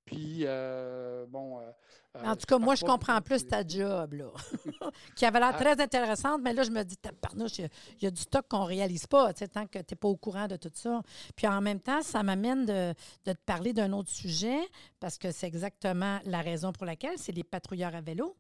Puis, 0.05 0.39
euh, 0.45 1.25
bon. 1.27 1.59
euh, 1.59 1.71
en 2.15 2.31
euh, 2.31 2.35
tout 2.35 2.45
cas, 2.45 2.59
moi, 2.59 2.75
je 2.75 2.83
comprends 2.83 3.21
plus 3.21 3.47
ta 3.47 3.65
job, 3.65 4.13
là, 4.13 4.31
qui 5.15 5.25
avait 5.25 5.39
l'air 5.39 5.51
Ah. 5.53 5.57
très 5.57 5.81
intéressante, 5.81 6.41
mais 6.43 6.53
là, 6.53 6.63
je 6.63 6.71
me 6.71 6.83
dis, 6.83 6.97
tabarnouche, 6.97 7.57
il 7.59 7.61
y 7.61 7.65
a- 7.65 7.69
il 7.99 8.03
y, 8.03 8.07
a 8.07 8.11
du 8.11 8.21
stock 8.21 8.45
qu'on 8.49 8.63
ne 8.63 8.67
réalise 8.67 9.07
pas, 9.07 9.33
tu 9.33 9.39
sais, 9.39 9.47
tant 9.47 9.65
que 9.65 9.79
tu 9.79 9.85
n'es 9.93 9.95
pas 9.95 10.07
au 10.09 10.17
courant 10.17 10.47
de 10.47 10.57
tout 10.57 10.69
ça. 10.73 11.01
Puis 11.35 11.47
en 11.47 11.61
même 11.61 11.79
temps, 11.79 12.01
ça 12.01 12.21
m'amène 12.21 12.65
de, 12.65 12.93
de 13.25 13.31
te 13.33 13.41
parler 13.45 13.71
d'un 13.73 13.93
autre 13.93 14.09
sujet, 14.11 14.59
parce 14.99 15.17
que 15.17 15.31
c'est 15.31 15.47
exactement 15.47 16.19
la 16.25 16.41
raison 16.41 16.71
pour 16.73 16.85
laquelle 16.85 17.17
c'est 17.17 17.31
les 17.31 17.43
patrouilleurs 17.45 17.95
à 17.95 18.01
vélo. 18.01 18.35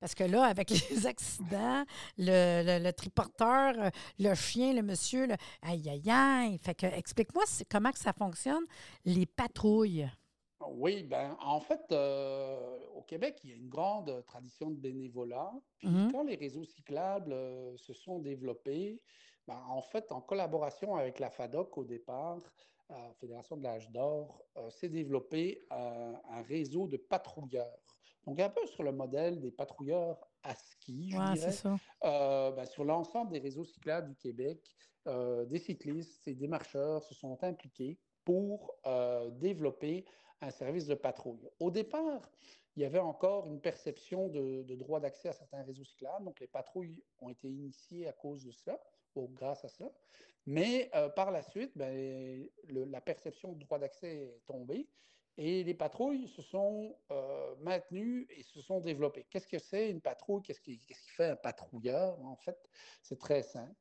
Parce 0.00 0.14
que 0.14 0.22
là, 0.22 0.44
avec 0.44 0.70
les 0.90 1.06
accidents, 1.08 1.84
le, 2.16 2.62
le- 2.78 2.84
le 2.84 2.92
triporteur, 2.92 3.74
le 4.20 4.34
chien, 4.34 4.72
le 4.72 4.82
monsieur, 4.82 5.26
le 5.26 5.34
aïe, 5.62 5.90
aïe, 5.90 6.08
aïe. 6.10 6.58
Fait 6.62 6.76
que, 6.76 6.86
explique-moi 6.86 7.42
comment 7.68 7.90
que 7.90 7.98
ça 7.98 8.12
fonctionne, 8.12 8.62
les 9.04 9.26
patrouilles? 9.26 10.08
Oui, 10.66 11.04
ben, 11.04 11.36
en 11.40 11.60
fait, 11.60 11.80
euh, 11.92 12.78
au 12.94 13.02
Québec, 13.02 13.38
il 13.44 13.50
y 13.50 13.52
a 13.52 13.56
une 13.56 13.68
grande 13.68 14.24
tradition 14.26 14.70
de 14.70 14.76
bénévolat. 14.76 15.52
Puis 15.78 15.88
Mhm. 15.88 16.10
quand 16.10 16.24
les 16.24 16.34
réseaux 16.34 16.64
cyclables 16.64 17.32
euh, 17.32 17.76
se 17.76 17.92
sont 17.92 18.18
développés, 18.18 19.00
ben, 19.46 19.62
en 19.68 19.82
fait, 19.82 20.10
en 20.10 20.20
collaboration 20.20 20.96
avec 20.96 21.20
la 21.20 21.30
FADOC 21.30 21.78
au 21.78 21.84
départ, 21.84 22.38
euh, 22.90 23.12
Fédération 23.20 23.56
de 23.56 23.62
l'âge 23.62 23.90
d'or, 23.90 24.44
s'est 24.70 24.88
développé 24.88 25.66
un 25.70 26.42
réseau 26.42 26.88
de 26.88 26.96
patrouilleurs. 26.96 27.78
Donc, 28.26 28.40
un 28.40 28.50
peu 28.50 28.66
sur 28.66 28.82
le 28.82 28.92
modèle 28.92 29.40
des 29.40 29.52
patrouilleurs 29.52 30.18
à 30.42 30.54
ski, 30.54 31.10
je 31.10 31.18
Ouais, 31.18 31.34
dirais. 31.34 31.52
ça. 31.52 31.76
Euh, 32.04 32.50
ben, 32.52 32.64
sur 32.64 32.84
l'ensemble 32.84 33.30
des 33.32 33.38
réseaux 33.38 33.64
cyclables 33.64 34.08
du 34.10 34.16
Québec, 34.16 34.74
euh, 35.06 35.44
des 35.46 35.58
cyclistes 35.58 36.26
et 36.28 36.34
des 36.34 36.48
marcheurs 36.48 37.02
se 37.02 37.14
sont 37.14 37.38
impliqués 37.42 37.98
pour 38.28 38.74
euh, 38.84 39.30
développer 39.30 40.04
un 40.42 40.50
service 40.50 40.86
de 40.86 40.94
patrouille. 40.94 41.48
Au 41.60 41.70
départ, 41.70 42.30
il 42.76 42.82
y 42.82 42.84
avait 42.84 42.98
encore 42.98 43.48
une 43.48 43.58
perception 43.58 44.28
de, 44.28 44.74
droit 44.74 45.00
d'accès 45.00 45.30
à 45.30 45.32
certains 45.32 45.62
réseaux 45.62 45.86
cyclables, 45.86 46.26
donc 46.26 46.38
les 46.38 46.46
patrouilles 46.46 47.02
ont 47.20 47.30
été 47.30 47.48
initiées 47.48 48.06
à 48.06 48.12
cause 48.12 48.44
de 48.44 48.52
cela, 48.52 48.78
ou 49.14 49.28
grâce 49.28 49.64
à 49.64 49.68
cela. 49.68 49.90
Mais 50.44 50.90
euh, 50.94 51.08
par 51.08 51.30
la 51.30 51.42
suite, 51.42 51.72
ben, 51.74 52.46
la 52.68 53.00
perception 53.00 53.52
de 53.52 53.60
droit 53.60 53.78
d'accès 53.78 54.16
est 54.16 54.42
tombée 54.46 54.90
et 55.38 55.64
les 55.64 55.74
patrouilles 55.74 56.28
se 56.28 56.42
sont 56.42 56.98
euh, 57.10 57.54
maintenues 57.62 58.26
et 58.28 58.42
se 58.42 58.60
sont 58.60 58.80
développées. 58.80 59.24
Qu'est-ce 59.30 59.48
que 59.48 59.58
c'est 59.58 59.88
une 59.88 60.02
patrouille? 60.02 60.42
Qu'est-ce 60.42 60.60
qui 60.60 60.78
fait 61.16 61.30
un 61.30 61.36
patrouilleur? 61.36 62.20
En 62.26 62.36
fait, 62.36 62.58
c'est 63.02 63.18
très 63.18 63.42
simple. 63.42 63.74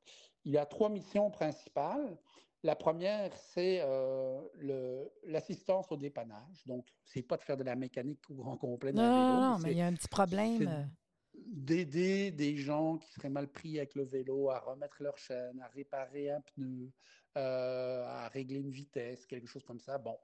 Il 0.46 0.58
a 0.58 0.66
trois 0.66 0.88
missions 0.88 1.30
principales. 1.32 2.18
La 2.64 2.76
première, 2.76 3.36
c'est 3.38 3.82
euh, 3.82 5.06
l'assistance 5.26 5.92
au 5.92 5.98
dépannage. 5.98 6.66
Donc, 6.66 6.88
c'est 7.06 7.22
pas 7.22 7.38
de 7.38 7.44
faire 7.44 7.58
de 7.58 7.64
la 7.64 7.76
mécanique 7.76 8.20
au 8.30 8.36
grand 8.36 8.58
complet 8.58 8.92
Non, 8.92 9.04
non, 9.04 9.12
vélo, 9.12 9.42
non, 9.42 9.60
mais 9.60 9.72
il 9.72 9.78
y 9.78 9.82
a 9.82 9.88
un 9.88 9.94
petit 9.94 10.08
problème. 10.08 10.90
d'aider 11.36 12.32
des 12.32 12.58
gens 12.58 12.98
qui 12.98 13.12
seraient 13.12 13.30
mal 13.30 13.48
pris 13.48 13.78
avec 13.78 13.96
le 13.96 14.04
vélo 14.04 14.50
à 14.50 14.60
remettre 14.60 15.02
leur 15.02 15.18
chaîne, 15.18 15.60
à 15.62 15.68
réparer 15.68 16.32
un 16.32 16.42
pneu, 16.42 16.92
euh, 17.38 18.04
à 18.06 18.28
régler 18.30 18.58
une 18.60 18.72
vitesse, 18.72 19.26
quelque 19.28 19.48
chose 19.48 19.64
comme 19.64 19.80
ça. 19.80 19.98
Bon, 20.00 20.18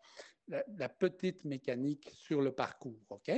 la, 0.47 0.63
la 0.77 0.89
petite 0.89 1.45
mécanique 1.45 2.09
sur 2.13 2.41
le 2.41 2.51
parcours, 2.51 2.99
OK? 3.11 3.31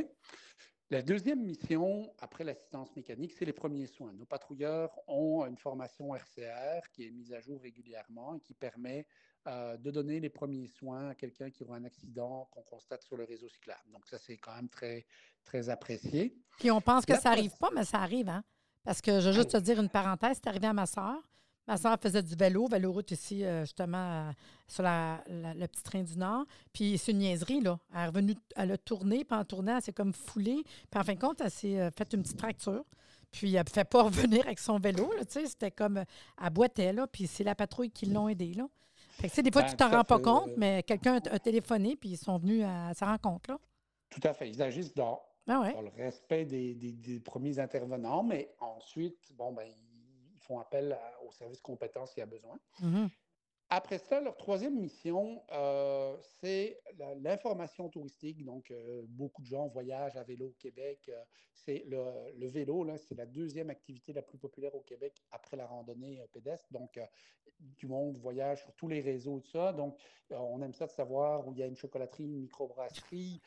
La 0.91 1.01
deuxième 1.01 1.43
mission, 1.43 2.13
après 2.19 2.43
l'assistance 2.43 2.95
mécanique, 2.95 3.33
c'est 3.33 3.45
les 3.45 3.53
premiers 3.53 3.87
soins. 3.87 4.13
Nos 4.13 4.25
patrouilleurs 4.25 4.91
ont 5.07 5.43
une 5.47 5.57
formation 5.57 6.13
RCR 6.15 6.87
qui 6.93 7.07
est 7.07 7.11
mise 7.11 7.33
à 7.33 7.39
jour 7.41 7.59
régulièrement 7.61 8.35
et 8.35 8.39
qui 8.39 8.53
permet 8.53 9.07
euh, 9.47 9.77
de 9.77 9.89
donner 9.89 10.19
les 10.19 10.29
premiers 10.29 10.67
soins 10.67 11.09
à 11.09 11.15
quelqu'un 11.15 11.49
qui 11.49 11.63
aura 11.63 11.77
un 11.77 11.85
accident 11.85 12.47
qu'on 12.51 12.61
constate 12.61 13.01
sur 13.03 13.17
le 13.17 13.23
réseau 13.23 13.49
cyclable. 13.49 13.81
Donc 13.91 14.05
ça, 14.05 14.19
c'est 14.19 14.37
quand 14.37 14.55
même 14.55 14.69
très, 14.69 15.05
très 15.43 15.69
apprécié. 15.69 16.37
Puis 16.59 16.69
on 16.69 16.81
pense 16.81 17.03
que 17.05 17.13
ça 17.15 17.21
pro- 17.21 17.29
arrive 17.31 17.57
pas, 17.57 17.69
mais 17.73 17.83
ça 17.83 17.97
arrive, 17.99 18.29
hein? 18.29 18.43
Parce 18.83 19.01
que 19.01 19.19
je 19.19 19.27
veux 19.29 19.33
juste 19.33 19.51
te 19.51 19.57
dire 19.57 19.79
une 19.81 19.89
parenthèse, 19.89 20.37
c'est 20.37 20.47
arrivé 20.47 20.67
à 20.67 20.73
ma 20.73 20.85
soeur. 20.85 21.17
Ma 21.67 21.77
soeur 21.77 21.97
faisait 21.99 22.21
du 22.21 22.35
vélo, 22.35 22.67
vélo-route 22.67 23.09
ici, 23.11 23.43
euh, 23.43 23.61
justement, 23.61 24.31
sur 24.67 24.83
le 24.83 25.65
petit 25.65 25.83
train 25.83 26.03
du 26.03 26.17
Nord. 26.17 26.45
Puis 26.71 26.97
c'est 26.97 27.11
une 27.11 27.19
niaiserie, 27.19 27.61
là. 27.61 27.79
Elle 27.93 28.01
est 28.01 28.05
revenue, 28.07 28.35
elle 28.55 28.71
a 28.71 28.77
tourné, 28.77 29.25
puis 29.25 29.37
en 29.37 29.43
tournant, 29.43 29.77
elle 29.77 29.81
s'est 29.81 29.93
comme 29.93 30.13
foulée. 30.13 30.63
Puis 30.91 30.99
en 30.99 31.03
fin 31.03 31.13
de 31.13 31.19
compte, 31.19 31.41
elle 31.41 31.51
s'est 31.51 31.79
euh, 31.79 31.89
fait 31.91 32.13
une 32.13 32.21
petite 32.21 32.39
fracture. 32.39 32.83
Puis 33.31 33.55
elle 33.55 33.63
ne 33.63 33.69
fait 33.69 33.83
pas 33.83 34.03
revenir 34.03 34.45
avec 34.45 34.59
son 34.59 34.77
vélo, 34.77 35.11
là, 35.13 35.25
tu 35.25 35.39
sais. 35.39 35.47
C'était 35.47 35.71
comme, 35.71 36.03
elle 36.43 36.49
boitait, 36.51 36.93
là, 36.93 37.07
puis 37.07 37.25
c'est 37.25 37.43
la 37.43 37.55
patrouille 37.55 37.91
qui 37.91 38.05
l'ont 38.05 38.29
aidée, 38.29 38.53
là. 38.53 38.67
Fait 39.09 39.29
que, 39.29 39.41
des 39.41 39.51
fois, 39.51 39.61
ben, 39.61 39.69
tu 39.69 39.75
t'en 39.77 39.89
rends 39.89 40.03
pas 40.03 40.19
compte, 40.19 40.51
mais 40.57 40.83
quelqu'un 40.83 41.15
a 41.15 41.39
téléphoné, 41.39 41.95
puis 41.95 42.09
ils 42.09 42.17
sont 42.17 42.37
venus 42.37 42.63
à 42.65 42.93
sa 42.93 43.05
rencontre, 43.07 43.51
là. 43.51 43.59
Tout 44.09 44.21
à 44.23 44.33
fait. 44.33 44.49
Ils 44.49 44.61
agissent 44.61 44.93
dans, 44.93 45.21
ah 45.47 45.71
le 45.81 46.03
respect 46.03 46.45
des, 46.45 47.19
premiers 47.23 47.59
intervenants, 47.59 48.23
mais 48.23 48.53
ensuite, 48.59 49.31
bon, 49.37 49.51
ben, 49.51 49.63
ils 49.63 49.84
font 50.45 50.59
appel 50.59 50.97
aux 51.27 51.31
services 51.31 51.61
compétents 51.61 52.05
s'il 52.05 52.19
y 52.19 52.23
a 52.23 52.27
besoin. 52.27 52.57
Mm-hmm. 52.81 53.09
Après 53.69 53.97
ça, 53.97 54.21
leur 54.21 54.37
troisième 54.37 54.79
mission, 54.79 55.41
euh, 55.51 56.15
c'est 56.39 56.79
l'information 57.21 57.89
touristique. 57.89 58.45
Donc, 58.45 58.69
euh, 58.69 59.01
beaucoup 59.07 59.41
de 59.41 59.47
gens 59.47 59.67
voyagent 59.67 60.17
à 60.17 60.23
vélo 60.23 60.47
au 60.47 60.55
Québec. 60.59 60.99
Euh, 61.09 61.23
c'est 61.51 61.83
le, 61.87 62.47
vélo, 62.47 62.85
c'est 62.97 63.15
la 63.15 63.25
deuxième 63.25 63.71
activité 63.71 64.13
la 64.13 64.21
plus 64.21 64.37
populaire 64.37 64.75
au 64.75 64.81
Québec 64.81 65.15
après 65.31 65.57
la 65.57 65.65
randonnée 65.65 66.21
pédestre. 66.31 66.71
Donc, 66.71 66.99
du 67.59 67.87
monde 67.87 68.17
voyage 68.17 68.61
sur 68.61 68.73
tous 68.75 68.87
les 68.87 69.01
réseaux, 69.01 69.39
tout 69.39 69.49
ça. 69.49 69.73
Donc, 69.73 69.97
on 70.29 70.61
aime 70.61 70.73
ça 70.73 70.85
de 70.85 70.91
savoir 70.91 71.47
où 71.47 71.53
il 71.53 71.59
y 71.59 71.63
a 71.63 71.65
une 71.65 71.77
chocolaterie, 71.77 72.25
une 72.25 72.41
microbrasserie, 72.41 73.41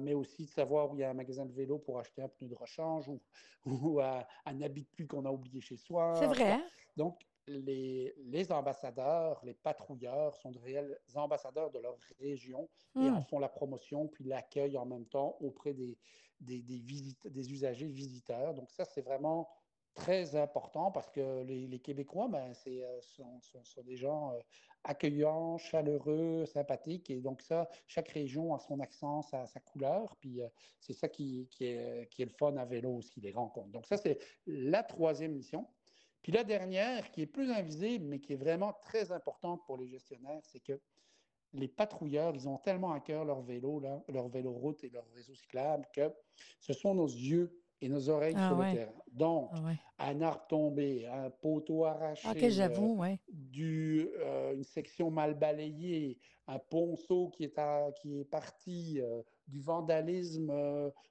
mais 0.00 0.12
aussi 0.12 0.44
de 0.44 0.50
savoir 0.50 0.90
où 0.90 0.96
il 0.96 1.00
y 1.00 1.04
a 1.04 1.10
un 1.10 1.14
magasin 1.14 1.46
de 1.46 1.52
vélo 1.52 1.78
pour 1.78 1.98
acheter 1.98 2.20
un 2.22 2.28
pneu 2.28 2.48
de 2.48 2.54
rechange 2.54 3.08
ou, 3.08 3.20
ou 3.64 4.00
un 4.00 4.60
habit 4.60 4.82
de 4.82 4.88
pluie 4.88 5.06
qu'on 5.06 5.24
a 5.24 5.30
oublié 5.30 5.60
chez 5.60 5.76
soi. 5.76 6.16
C'est 6.18 6.26
vrai. 6.26 6.58
Donc, 6.96 7.24
les, 7.46 8.52
ambassadeurs, 8.52 9.40
les 9.44 9.54
patrouilleurs 9.54 10.34
sont 10.36 10.50
de 10.50 10.58
réels 10.58 10.98
ambassadeurs 11.14 11.70
de 11.70 11.78
leur 11.78 11.96
région 12.20 12.68
et 12.96 13.00
en 13.00 13.20
hmm. 13.20 13.24
font 13.24 13.38
la 13.38 13.48
promotion 13.48 14.08
puis 14.08 14.24
l'accueil 14.24 14.76
en 14.76 14.86
même 14.86 15.06
temps 15.06 15.36
auprès 15.40 15.74
des, 15.74 15.98
des, 16.40 16.62
des, 16.62 17.52
usagers 17.52 17.88
visiteurs. 17.88 18.54
Donc 18.54 18.70
ça, 18.70 18.84
c'est 18.84 19.02
vraiment 19.02 19.48
très 19.94 20.34
important 20.36 20.90
parce 20.90 21.10
que 21.10 21.42
les, 21.44 21.78
Québécois, 21.78 22.28
ben, 22.28 22.52
c'est, 22.54 22.82
euh, 22.82 23.00
sont, 23.00 23.40
des 23.84 23.96
gens 23.96 24.32
euh, 24.32 24.40
accueillants, 24.82 25.56
chaleureux, 25.58 26.46
sympathiques. 26.46 27.10
Et 27.10 27.20
donc 27.20 27.42
ça, 27.42 27.68
chaque 27.86 28.08
région 28.08 28.54
a 28.54 28.58
son 28.58 28.80
accent, 28.80 29.22
sa, 29.22 29.46
sa 29.46 29.60
couleur. 29.60 30.16
Puis 30.16 30.42
euh, 30.42 30.48
c'est 30.80 30.94
ça 30.94 31.08
qui, 31.08 31.48
qui, 31.50 31.66
est, 31.66 32.08
qui 32.10 32.22
est 32.22 32.26
le 32.26 32.32
fun 32.32 32.56
à 32.56 32.64
vélo 32.64 32.96
aussi, 32.96 33.20
les 33.20 33.32
rencontres. 33.32 33.70
Donc 33.70 33.86
ça, 33.86 33.96
c'est 33.96 34.18
la 34.46 34.82
troisième 34.82 35.32
mission. 35.32 35.66
Puis 36.24 36.32
la 36.32 36.42
dernière, 36.42 37.10
qui 37.10 37.20
est 37.20 37.26
plus 37.26 37.52
invisible, 37.52 38.06
mais 38.06 38.18
qui 38.18 38.32
est 38.32 38.36
vraiment 38.36 38.72
très 38.80 39.12
importante 39.12 39.60
pour 39.66 39.76
les 39.76 39.86
gestionnaires, 39.86 40.40
c'est 40.42 40.58
que 40.58 40.80
les 41.52 41.68
patrouilleurs, 41.68 42.34
ils 42.34 42.48
ont 42.48 42.56
tellement 42.56 42.92
à 42.92 43.00
cœur 43.00 43.26
leur 43.26 43.42
vélo, 43.42 43.78
là, 43.78 44.02
leur 44.08 44.28
vélo 44.28 44.50
route 44.50 44.82
et 44.84 44.88
leur 44.88 45.04
réseau 45.14 45.34
cyclable 45.34 45.86
que 45.92 46.10
ce 46.60 46.72
sont 46.72 46.94
nos 46.94 47.06
yeux 47.06 47.60
et 47.82 47.90
nos 47.90 48.08
oreilles 48.08 48.34
ah 48.38 48.48
sur 48.48 48.56
le 48.56 48.72
terrain. 48.72 48.92
Donc, 49.12 49.50
ah 49.52 50.08
un 50.08 50.22
arbre 50.22 50.46
tombé, 50.48 51.06
un 51.06 51.28
poteau 51.28 51.84
arraché, 51.84 52.50
j'avoue, 52.50 53.04
euh, 53.04 53.16
du, 53.28 54.08
euh, 54.20 54.54
une 54.54 54.64
section 54.64 55.10
mal 55.10 55.34
balayée, 55.34 56.18
un 56.46 56.58
ponceau 56.58 57.28
qui 57.28 57.44
est, 57.44 57.60
qui 58.00 58.20
est 58.20 58.24
parti, 58.24 58.98
euh, 58.98 59.22
du 59.46 59.60
vandalisme, 59.60 60.50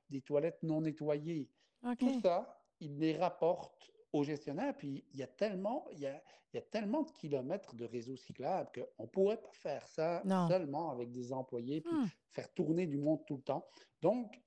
des 0.09 0.21
toilettes 0.21 0.63
non 0.63 0.81
nettoyées. 0.81 1.51
Tout 1.99 2.19
ça, 2.19 2.59
ils 2.79 2.97
les 2.97 3.15
rapportent 3.15 3.92
aux 4.13 4.23
gestionnaires. 4.23 4.75
Puis 4.77 5.03
il 5.11 5.19
y 5.19 5.23
a 5.23 5.27
tellement, 5.27 5.85
il 5.91 5.99
y 5.99 6.07
a, 6.07 6.21
il 6.53 6.57
y 6.57 6.59
a 6.59 6.61
tellement 6.61 7.01
de 7.01 7.11
kilomètres 7.11 7.75
de 7.75 7.85
réseaux 7.85 8.15
cyclables 8.15 8.69
qu'on 8.73 9.03
ne 9.03 9.09
pourrait 9.09 9.41
pas 9.41 9.51
faire 9.51 9.87
ça 9.87 10.21
seulement 10.47 10.91
avec 10.91 11.11
des 11.11 11.33
employés, 11.33 11.81
puis 11.81 11.93
hmm. 11.93 12.07
faire 12.29 12.53
tourner 12.53 12.85
du 12.85 12.97
monde 12.97 13.25
tout 13.25 13.35
le 13.35 13.41
temps. 13.41 13.67
Donc, 14.01 14.39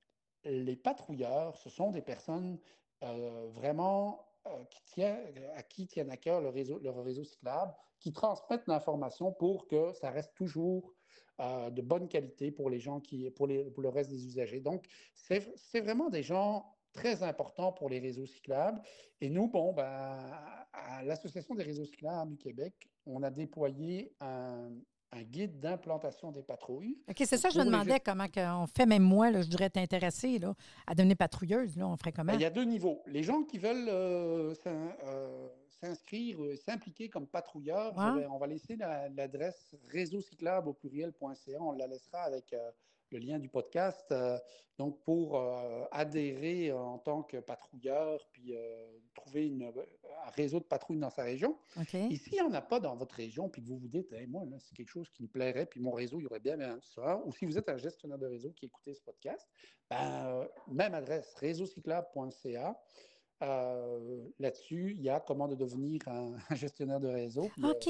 les 0.45 0.75
patrouilleurs, 0.75 1.57
ce 1.57 1.69
sont 1.69 1.91
des 1.91 2.01
personnes 2.01 2.57
euh, 3.03 3.47
vraiment 3.51 4.25
euh, 4.47 4.63
qui 4.69 4.83
tiennent, 4.85 5.49
à 5.55 5.63
qui 5.63 5.87
tiennent 5.87 6.09
à 6.09 6.17
cœur 6.17 6.41
le 6.41 6.49
réseau, 6.49 6.79
leur 6.79 7.03
réseau 7.03 7.23
cyclable, 7.23 7.73
qui 7.99 8.13
transmettent 8.13 8.67
l'information 8.67 9.33
pour 9.33 9.67
que 9.67 9.93
ça 9.93 10.09
reste 10.09 10.33
toujours 10.35 10.93
euh, 11.39 11.69
de 11.69 11.81
bonne 11.81 12.07
qualité 12.07 12.51
pour 12.51 12.69
les 12.69 12.79
gens 12.79 13.01
qui, 13.01 13.29
pour, 13.31 13.47
les, 13.47 13.65
pour 13.65 13.83
le 13.83 13.89
reste 13.89 14.09
des 14.09 14.25
usagers. 14.25 14.61
Donc, 14.61 14.85
c'est 15.13 15.81
vraiment 15.81 16.09
des 16.09 16.23
gens 16.23 16.76
très 16.97 17.21
important 17.23 17.71
pour 17.71 17.89
les 17.89 17.99
réseaux 17.99 18.25
cyclables. 18.25 18.81
Et 19.21 19.29
nous, 19.29 19.47
bon, 19.47 19.71
ben, 19.71 20.17
à 20.73 21.03
l'Association 21.03 21.53
des 21.55 21.63
réseaux 21.63 21.85
cyclables 21.85 22.31
du 22.31 22.37
Québec, 22.37 22.73
on 23.05 23.21
a 23.23 23.29
déployé 23.29 24.11
un, 24.19 24.69
guide 25.31 25.59
d'implantation 25.59 26.31
des 26.31 26.43
patrouilles. 26.43 26.95
OK, 27.09 27.15
c'est 27.25 27.37
ça, 27.37 27.49
je 27.49 27.57
me 27.57 27.65
demandais 27.65 27.99
comment 27.99 28.27
on 28.35 28.67
fait, 28.67 28.85
même 28.85 29.01
moi, 29.01 29.31
là, 29.31 29.41
je 29.41 29.47
voudrais 29.47 29.65
être 29.65 29.77
intéressée 29.77 30.37
là, 30.37 30.53
à 30.85 30.93
devenir 30.93 31.17
patrouilleuse, 31.17 31.75
là, 31.75 31.87
on 31.87 31.97
ferait 31.97 32.11
comment? 32.11 32.33
Ben, 32.33 32.39
il 32.39 32.43
y 32.43 32.45
a 32.45 32.51
deux 32.51 32.65
niveaux. 32.65 33.01
Les 33.07 33.23
gens 33.23 33.41
qui 33.41 33.57
veulent 33.57 33.89
euh, 33.89 34.53
euh, 34.67 35.47
s'inscrire, 35.81 36.43
euh, 36.43 36.55
s'impliquer 36.55 37.09
comme 37.09 37.25
patrouilleurs, 37.25 37.93
on 38.29 38.37
va 38.37 38.47
laisser 38.47 38.75
l'adresse 38.75 39.75
réseau 39.89 40.21
cyclable 40.21 40.69
au 40.69 40.73
pluriel.ca, 40.73 41.57
on 41.61 41.71
la 41.71 41.87
laissera 41.87 42.21
avec 42.21 42.53
le 43.11 43.19
lien 43.19 43.39
du 43.39 43.49
podcast. 43.49 44.05
Euh, 44.11 44.37
donc, 44.77 45.01
pour 45.03 45.37
euh, 45.37 45.85
adhérer 45.91 46.71
en 46.71 46.99
tant 46.99 47.23
que 47.23 47.37
patrouilleur, 47.37 48.19
puis 48.31 48.55
euh, 48.55 48.85
trouver 49.15 49.47
une, 49.47 49.63
un 49.63 50.29
réseau 50.35 50.59
de 50.59 50.65
patrouilles 50.65 50.99
dans 50.99 51.09
sa 51.09 51.23
région. 51.23 51.57
Ici, 52.11 52.29
il 52.33 52.35
n'y 52.35 52.41
en 52.41 52.53
a 52.53 52.61
pas 52.61 52.79
dans 52.79 52.95
votre 52.95 53.15
région, 53.15 53.49
puis 53.49 53.63
que 53.63 53.67
vous 53.67 53.79
vous 53.79 53.87
dites, 53.87 54.13
moi, 54.27 54.43
c'est 54.59 54.75
quelque 54.75 54.91
chose 54.91 55.09
qui 55.09 55.23
me 55.23 55.27
plairait, 55.27 55.65
puis 55.65 55.79
mon 55.79 55.91
réseau, 55.91 56.19
il 56.19 56.23
y 56.23 56.25
aurait 56.27 56.39
bien, 56.39 56.57
bien 56.57 56.79
ça. 56.81 57.19
Ou 57.25 57.31
si 57.31 57.45
vous 57.45 57.57
êtes 57.57 57.69
un 57.69 57.77
gestionnaire 57.77 58.19
de 58.19 58.27
réseau 58.27 58.51
qui 58.51 58.67
écoutez 58.67 58.93
ce 58.93 59.01
podcast, 59.01 59.47
ben, 59.89 60.47
même 60.67 60.93
adresse, 60.93 61.33
réseaucyclable.ca. 61.35 62.79
Euh, 63.43 64.27
là-dessus, 64.39 64.93
il 64.97 65.03
y 65.03 65.09
a 65.09 65.19
comment 65.19 65.47
de 65.47 65.53
devenir 65.53 66.01
un, 66.07 66.33
gestionnaire 66.55 66.99
de 66.99 67.07
réseau. 67.07 67.49
Euh, 67.63 67.71
OK. 67.71 67.87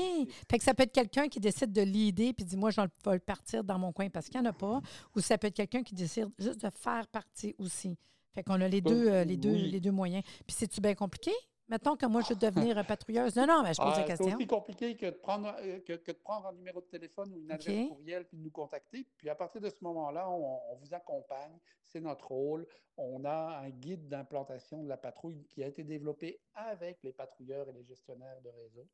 fait 0.49 0.57
que 0.57 0.63
ça 0.63 0.73
peut 0.73 0.83
être 0.83 0.91
quelqu'un 0.91 1.29
qui 1.29 1.39
décide 1.39 1.71
de 1.71 1.81
l'idée 1.81 2.33
puis 2.33 2.43
dit 2.43 2.57
moi, 2.57 2.69
je 2.69 2.81
vais 2.81 2.87
le 3.13 3.19
partir 3.19 3.63
dans 3.63 3.79
mon 3.79 3.93
coin 3.93 4.09
parce 4.09 4.27
qu'il 4.27 4.41
n'y 4.41 4.47
en 4.47 4.49
a 4.49 4.53
pas. 4.53 4.81
Ou 5.15 5.21
ça 5.21 5.37
peut 5.37 5.47
être 5.47 5.55
quelqu'un 5.55 5.83
qui 5.83 5.95
décide 5.95 6.29
juste 6.37 6.61
de 6.61 6.69
faire 6.69 7.07
partie 7.07 7.55
aussi. 7.59 7.97
Fait 8.33 8.43
qu'on 8.43 8.59
a 8.59 8.67
les 8.67 8.81
deux, 8.81 9.09
euh, 9.09 9.23
les 9.23 9.37
deux, 9.37 9.53
les 9.53 9.79
deux 9.79 9.91
moyens. 9.91 10.23
Puis 10.45 10.55
c'est-tu 10.57 10.81
bien 10.81 10.95
compliqué? 10.95 11.31
Mettons 11.69 11.95
que 11.95 12.05
moi, 12.05 12.21
je 12.21 12.29
veux 12.29 12.35
devenir 12.35 12.85
patrouilleuse. 12.87 13.35
Non, 13.35 13.47
non, 13.47 13.63
mais 13.63 13.73
je 13.73 13.81
pose 13.81 13.95
la 13.95 14.01
ah, 14.01 14.03
question. 14.03 14.27
C'est 14.27 14.35
aussi 14.35 14.47
compliqué 14.47 14.95
que 14.95 15.07
de, 15.07 15.11
prendre, 15.11 15.53
que, 15.85 15.93
de 15.93 16.11
prendre 16.13 16.47
un 16.47 16.53
numéro 16.53 16.81
de 16.81 16.85
téléphone 16.85 17.33
ou 17.33 17.39
une 17.39 17.51
adresse 17.51 17.87
courriel 17.89 18.25
puis 18.25 18.37
de 18.37 18.43
nous 18.43 18.51
contacter. 18.51 19.05
Puis 19.17 19.29
à 19.29 19.35
partir 19.35 19.61
de 19.61 19.69
ce 19.69 19.77
moment-là, 19.81 20.29
on, 20.29 20.59
on, 20.71 20.75
vous 20.75 20.93
accompagne. 20.93 21.57
C'est 21.91 22.01
notre 22.01 22.27
rôle 22.27 22.67
on 22.97 23.23
a 23.25 23.59
un 23.63 23.69
guide 23.69 24.09
d'implantation 24.09 24.83
de 24.83 24.89
la 24.89 24.97
patrouille 24.97 25.45
qui 25.49 25.63
a 25.63 25.67
été 25.67 25.83
développé 25.83 26.39
avec 26.55 26.97
les 27.03 27.13
patrouilleurs 27.13 27.69
et 27.69 27.73
les 27.73 27.83
gestionnaires 27.83 28.41
de 28.41 28.49
réseau. 28.49 28.87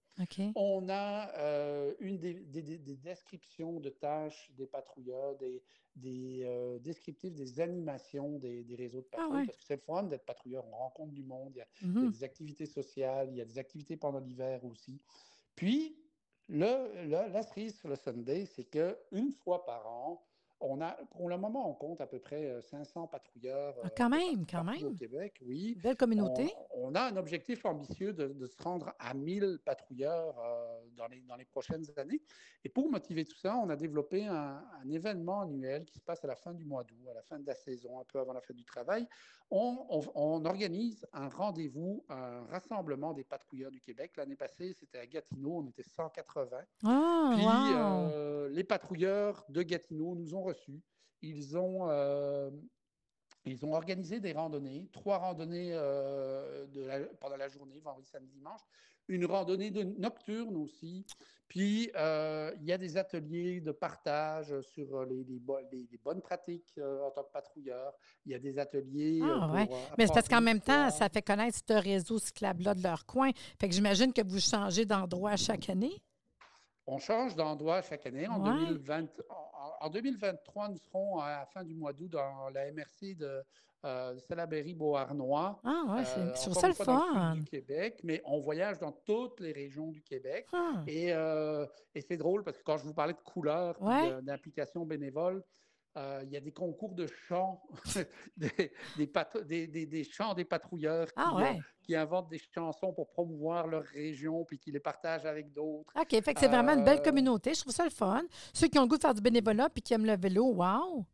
On 0.56 0.90
a 0.90 1.34
euh, 1.38 1.94
une 2.00 2.20
des, 2.20 2.34
descriptions 2.98 3.80
de 3.80 3.90
tâches 3.90 4.52
des 4.58 4.68
patrouilleurs, 4.68 5.38
des, 5.38 5.64
des 5.96 6.42
euh, 6.44 6.80
descriptifs 6.80 7.34
des 7.34 7.62
animations 7.62 8.38
des, 8.40 8.66
réseaux 8.78 9.02
de 9.02 9.08
ah 9.14 9.18
patrouille, 9.18 9.46
parce 9.46 9.58
que 9.58 9.64
c'est 9.64 9.76
le 9.76 9.82
fun 9.82 10.04
d'être 10.04 10.26
patrouilleur, 10.26 10.66
on 10.68 10.76
rencontre 10.76 11.14
du 11.14 11.24
monde, 11.24 11.54
il 11.56 11.60
y, 11.60 11.62
a, 11.62 11.68
mm-hmm. 11.88 12.12
des 12.12 12.24
activités 12.26 12.66
sociales, 12.66 13.30
il 13.32 13.38
y 13.38 13.42
a 13.42 13.46
des 13.46 13.58
activités 13.58 13.96
pendant 13.96 14.20
l'hiver 14.20 14.66
aussi. 14.66 15.02
Puis, 15.56 15.98
le, 16.50 17.08
la 17.08 17.44
cerise 17.44 17.78
sur 17.78 17.88
le 17.88 17.96
Sunday, 17.96 18.46
c'est 18.46 18.66
qu'une 18.66 19.32
fois 19.32 19.64
par 19.66 19.88
an, 19.88 20.26
on 20.64 20.82
a, 20.82 20.92
pour 21.12 21.30
le 21.30 21.38
moment, 21.38 21.70
on 21.70 21.74
compte 21.74 22.02
à 22.02 22.08
peu 22.08 22.20
près 22.20 22.62
500 22.62 23.04
euh, 23.04 23.08
patrouilleurs. 23.08 23.76
Ah, 23.84 23.90
quand 23.96 24.10
même, 24.10 24.46
quand 24.50 24.64
même. 24.64 24.84
Au 24.84 24.94
Québec, 24.94 25.40
oui. 25.46 25.78
Belle 25.82 25.98
communauté. 25.98 26.54
On, 26.76 26.96
a 26.96 27.02
un 27.02 27.18
objectif 27.18 27.66
ambitieux 27.66 28.14
de, 28.14 28.48
se 28.48 28.62
rendre 28.62 28.94
à 29.00 29.14
1000 29.14 29.60
patrouilleurs 29.66 30.40
euh, 30.40 30.82
dans, 30.96 31.08
les, 31.08 31.22
dans 31.22 31.36
les 31.36 31.46
prochaines 31.46 31.86
années. 31.98 32.22
Et 32.64 32.70
pour 32.70 32.90
motiver 32.90 33.26
tout 33.26 33.36
ça, 33.36 33.58
on 33.58 33.70
a 33.70 33.76
développé 33.76 34.26
un, 34.26 34.64
événement 34.90 35.42
annuel 35.42 35.86
qui 35.86 35.98
se 35.98 36.04
passe 36.04 36.24
à 36.24 36.28
la 36.28 36.36
fin 36.36 36.54
du 36.54 36.66
mois 36.66 36.84
d'août, 36.84 37.08
à 37.10 37.14
la 37.14 37.22
fin 37.24 37.40
de 37.40 37.48
la 37.48 37.56
saison, 37.56 38.00
un 38.00 38.04
peu 38.04 38.20
avant 38.20 38.34
la 38.34 38.42
fin 38.42 38.54
du 38.54 38.64
travail. 38.64 39.08
On, 39.50 39.86
on 40.16 40.46
organise 40.46 41.06
un 41.14 41.30
rendez-vous, 41.30 42.04
un 42.10 42.46
rassemblement 42.46 43.14
des 43.14 43.24
patrouilleurs 43.24 43.72
du 43.72 43.82
Québec. 43.82 44.14
L'année 44.18 44.36
passée, 44.36 44.74
c'était 44.74 45.00
à 45.00 45.06
Gatineau, 45.06 45.64
on 45.64 45.68
était 45.68 45.84
180. 45.84 46.58
Ah, 46.86 47.34
Puis 47.36 47.46
euh, 47.48 48.50
les 48.50 48.64
patrouilleurs 48.64 49.44
de 49.50 49.62
Gatineau 49.62 50.16
nous 50.16 50.36
ont 50.36 50.44
ils 51.24 51.58
ont, 51.58 51.90
euh, 51.90 52.52
ils 53.46 53.66
ont 53.66 53.74
organisé 53.74 54.20
des 54.20 54.34
randonnées, 54.34 54.90
trois 54.92 55.18
randonnées 55.18 55.72
euh, 55.74 56.68
de 56.68 57.10
pendant 57.20 57.38
la 57.38 57.48
journée, 57.48 57.80
vendredi, 57.80 58.08
samedi, 58.08 58.32
dimanche. 58.34 58.62
une 59.08 59.26
randonnée 59.26 59.72
de, 59.72 59.84
nocturne 59.84 60.56
aussi. 60.58 61.06
Puis, 61.48 61.92
euh, 61.96 62.52
il 62.62 62.66
y 62.66 62.72
a 62.72 62.78
des 62.78 62.98
ateliers 62.98 63.62
de 63.62 63.72
partage 63.72 64.60
sur 64.62 65.06
les, 65.06 65.24
les, 65.24 66.00
bonnes 66.04 66.22
pratiques 66.22 66.80
en 66.80 67.12
tant 67.12 67.24
que 67.24 67.32
patrouilleur. 67.32 67.94
Il 68.26 68.32
y 68.32 68.36
a 68.36 68.40
des 68.40 68.58
ateliers. 68.58 69.22
Ah, 69.24 69.52
ouais. 69.52 69.70
Mais 69.98 70.08
c'est 70.08 70.14
parce 70.14 70.28
qu'en 70.28 70.42
même 70.42 70.62
temps, 70.62 70.90
ça 70.90 71.10
fait 71.10 71.22
connaître 71.22 71.60
ce 71.68 71.74
réseau 71.74 72.18
cyclable-là 72.18 72.74
de 72.74 72.82
leur 72.82 73.06
coin. 73.06 73.30
Fait 73.60 73.70
que 73.70 73.76
j'imagine 73.76 74.12
que 74.12 74.26
vous 74.26 74.40
changez 74.40 74.86
d'endroit 74.86 75.36
chaque 75.36 75.70
année. 75.70 76.02
On 76.86 76.98
change 76.98 77.36
d'endroit 77.36 77.82
chaque 77.82 78.06
année. 78.06 78.28
En, 78.28 78.40
2020, 78.40 79.08
en, 79.82 79.90
2023, 79.90 80.70
nous 80.70 80.78
serons 80.78 81.20
à 81.20 81.30
la 81.30 81.46
fin 81.46 81.64
du 81.64 81.74
mois 81.76 81.94
d'août 81.94 82.10
dans 82.10 82.50
la 82.50 82.72
MRC 82.72 83.16
de 83.16 83.44
euh, 83.86 84.18
Salaberry-Beauharnois. 84.18 85.60
Ah, 85.64 85.84
ouais, 85.96 86.06
c'est 86.06 86.50
euh, 86.50 86.54
ça 86.54 86.68
le 86.70 86.74
fun. 86.74 87.34
du 87.36 87.44
Québec, 87.44 88.00
mais 88.04 88.22
on 88.26 88.40
voyage 88.40 88.80
dans 88.80 88.92
toutes 88.92 89.42
les 89.42 89.52
régions 89.52 89.88
du 89.88 90.02
Québec. 90.02 90.48
Ah. 90.54 90.84
Et, 90.88 91.14
euh, 91.14 91.66
et 91.94 92.02
c'est 92.02 92.16
drôle 92.16 92.44
parce 92.44 92.58
que 92.58 92.64
quand 92.64 92.78
je 92.78 92.84
vous 92.84 92.94
parlais 92.94 93.14
de 93.14 93.20
couleurs, 93.20 93.78
d'implication 94.22 94.86
bénévole, 94.86 95.44
il 95.96 96.30
y 96.32 96.38
a 96.38 96.40
des 96.40 96.52
concours 96.52 96.94
de 96.94 97.08
chants, 97.28 97.62
des, 98.38 98.72
des, 98.98 99.86
des, 99.86 100.04
chants 100.04 100.34
des 100.34 100.46
patrouilleurs 100.46 101.08
ah, 101.16 101.54
qui, 101.82 101.88
qui, 101.88 101.96
inventent 101.96 102.30
des 102.30 102.42
chansons 102.54 102.94
pour 102.94 103.10
promouvoir 103.10 103.68
leur 103.68 103.84
région 103.84 104.44
puis 104.46 104.58
qui 104.58 104.72
les 104.72 104.80
partagent 104.80 105.26
avec 105.26 105.54
d'autres. 105.54 105.94
OK, 105.96 106.10
fait 106.10 106.34
que 106.34 106.40
c'est 106.40 106.48
vraiment 106.48 106.74
une 106.74 106.84
belle 106.84 107.00
euh, 107.00 107.04
communauté. 107.04 107.54
Je 107.54 107.62
trouve 107.62 107.74
ça 107.74 107.84
le 107.84 107.92
fun. 107.92 108.24
Ceux 108.54 108.68
qui 108.68 108.80
ont 108.80 108.84
le 108.84 108.88
goût 108.88 108.98
de 108.98 109.02
faire 109.02 109.14
du 109.14 109.22
bénévolat 109.22 109.70
puis 109.70 109.82
qui 109.82 109.94
aiment 109.94 110.06
le 110.06 110.18
vélo, 110.18 110.54
wow! 110.54 111.06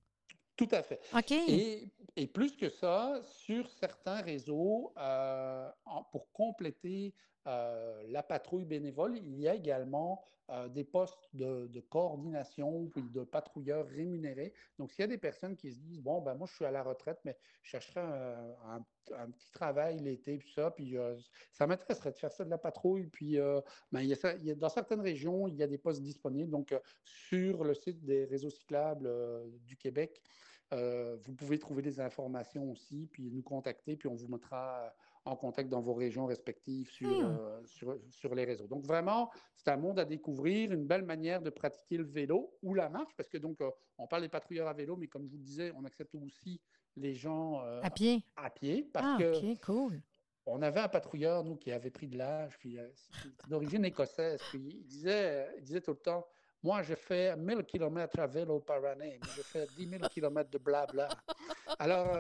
Tout 0.56 0.68
à 0.72 0.84
fait. 0.84 1.00
OK. 1.13 1.32
Et, 1.32 1.89
et 2.15 2.28
plus 2.28 2.56
que 2.58 2.70
ça, 2.70 3.22
sur 3.24 3.70
certains 3.70 4.22
réseaux, 4.22 4.94
euh, 4.98 5.70
pour 6.12 6.32
compléter 6.34 7.13
la 8.08 8.24
patrouille 8.24 8.66
bénévole, 8.66 9.18
il 9.18 9.40
y 9.40 9.48
a 9.48 9.56
également 9.56 10.24
euh, 10.52 10.68
des 10.68 10.84
postes 10.84 11.30
de, 11.34 11.80
coordination 11.90 12.88
puis 12.88 13.04
de 13.04 13.24
patrouilleurs 13.24 13.88
rémunérés. 13.88 14.52
Donc, 14.80 14.92
s'il 14.92 15.02
y 15.02 15.04
a 15.04 15.08
des 15.08 15.20
personnes 15.20 15.56
qui 15.56 15.72
se 15.72 15.80
disent, 15.80 16.02
bon, 16.02 16.22
ben 16.22 16.34
moi, 16.34 16.48
je 16.50 16.56
suis 16.56 16.66
à 16.66 16.72
la 16.72 16.82
retraite, 16.82 17.20
mais 17.24 17.38
je 17.62 17.70
chercherais 17.70 18.02
un, 18.02 19.30
petit 19.32 19.52
travail 19.52 20.00
l'été, 20.00 20.38
puis 20.38 20.52
ça, 20.52 20.72
puis 20.72 20.98
euh, 20.98 21.16
ça 21.52 21.68
m'intéresserait 21.68 22.12
de 22.12 22.18
faire 22.18 22.32
ça 22.32 22.46
de 22.46 22.50
la 22.50 22.58
patrouille. 22.58 23.06
Puis, 23.06 23.38
euh, 23.38 23.62
ben, 23.92 24.02
il 24.02 24.10
y 24.10 24.52
a 24.52 24.56
dans 24.56 24.70
certaines 24.70 25.02
régions, 25.02 25.48
il 25.48 25.56
y 25.56 25.62
a 25.62 25.68
des 25.68 25.78
postes 25.78 26.02
disponibles. 26.02 26.50
Donc, 26.50 26.76
sur 27.04 27.64
le 27.64 27.76
site 27.76 28.04
des 28.04 28.26
réseaux 28.26 28.50
cyclables 28.50 29.08
du 29.66 29.78
Québec, 29.78 30.20
vous 30.72 31.34
pouvez 31.36 31.60
trouver 31.60 31.84
des 31.84 32.00
informations 32.00 32.72
aussi, 32.72 33.08
puis 33.12 33.30
nous 33.30 33.44
contacter, 33.44 33.96
puis 33.98 34.08
on 34.08 34.16
vous 34.16 34.28
mettra 34.28 34.96
en 35.30 35.36
contact 35.36 35.70
dans 35.70 35.82
vos 35.82 35.94
régions 35.94 36.26
respectives 36.26 36.89
sur, 36.89 37.10
hmm. 37.10 37.38
euh, 37.39 37.65
sur, 37.65 37.98
sur, 38.10 38.36
les 38.36 38.46
réseaux. 38.46 38.68
Donc 38.68 38.86
vraiment, 38.86 39.30
c'est 39.56 39.70
un 39.70 39.78
monde 39.78 40.00
à 40.00 40.06
découvrir, 40.06 40.72
une 40.72 40.86
belle 40.86 41.04
manière 41.04 41.42
de 41.42 41.50
pratiquer 41.50 41.98
le 41.98 42.06
vélo 42.06 42.54
ou 42.63 42.74
la 42.74 42.89
marche, 42.89 43.13
parce 43.15 43.30
que 43.30 43.38
donc 43.38 43.62
euh, 43.62 43.70
on 43.98 44.08
parle 44.08 44.24
des 44.24 44.30
patrouilleurs 44.30 44.68
à 44.68 44.74
vélo, 44.74 44.96
mais 44.98 45.08
comme 45.08 45.26
je 45.26 45.32
vous 45.32 45.38
le 45.38 45.44
disais, 45.44 45.72
on 45.76 45.86
accepte 45.86 46.15
aussi 46.15 46.60
les 46.96 47.13
gens 47.13 47.63
euh, 47.63 47.80
à 47.84 47.89
pied. 47.89 48.24
À 48.36 48.50
pied, 48.50 48.89
parce 48.92 49.06
ah, 49.08 49.18
que 49.20 49.56
cool. 49.63 50.02
on 50.46 50.62
avait 50.62 50.82
un 50.82 50.89
patrouilleur, 50.89 51.44
nous, 51.44 51.56
qui 51.56 51.72
avait 51.72 51.92
pris 51.92 52.08
de 52.08 52.18
l'âge, 52.18 52.58
puis 52.60 52.78
d'origine 53.48 53.86
écossaise, 53.86 54.42
puis 54.50 54.80
il 54.82 54.86
disait, 54.86 55.48
il 55.58 55.63
disait 55.63 55.82
tout 55.82 55.92
le 55.92 55.98
temps, 55.98 56.26
moi, 56.62 56.82
je 56.82 56.94
fais 56.94 57.38
1000 57.38 57.63
km 57.63 58.20
à 58.20 58.28
vélo 58.28 58.60
par 58.60 58.84
année, 58.84 59.18
mais 59.22 59.30
je 59.38 59.42
fais 59.44 59.65
10 59.78 59.89
000 59.92 60.02
km 60.10 60.50
de 60.50 60.58
blabla. 60.58 61.08
Alors, 61.80 62.18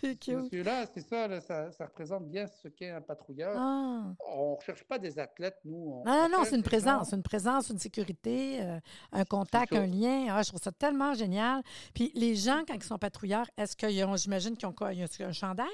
Celui-là, 0.00 0.86
c'est 0.92 1.00
ça, 1.00 1.40
ça, 1.40 1.86
représente 1.86 2.28
bien 2.28 2.46
ce 2.46 2.68
qu'est 2.68 2.90
un 2.90 3.00
patrouilleur. 3.00 3.54
Ah. 3.56 4.14
On 4.26 4.52
ne 4.52 4.56
recherche 4.56 4.84
pas 4.84 4.98
des 4.98 5.18
athlètes, 5.18 5.58
nous. 5.64 6.02
non, 6.04 6.28
non, 6.30 6.44
c'est 6.44 6.56
une 6.56 6.62
présence, 6.62 7.12
une 7.12 7.22
présence, 7.22 7.70
une 7.70 7.78
sécurité, 7.78 8.62
euh, 8.62 8.78
un 9.12 9.24
contact, 9.24 9.72
un 9.72 9.86
lien. 9.86 10.26
Ah, 10.30 10.42
je 10.42 10.48
trouve 10.48 10.62
ça 10.62 10.72
tellement 10.72 11.14
génial. 11.14 11.62
Puis 11.94 12.12
les 12.14 12.34
gens, 12.34 12.62
quand 12.66 12.74
ils 12.74 12.82
sont 12.82 12.98
patrouilleurs, 12.98 13.46
est-ce 13.56 13.76
qu'ils 13.76 14.04
ont, 14.04 14.16
j'imagine 14.16 14.56
qu'ils 14.56 14.68
ont 14.68 14.72
quoi? 14.72 14.88
un 14.88 15.32
chandail? 15.32 15.66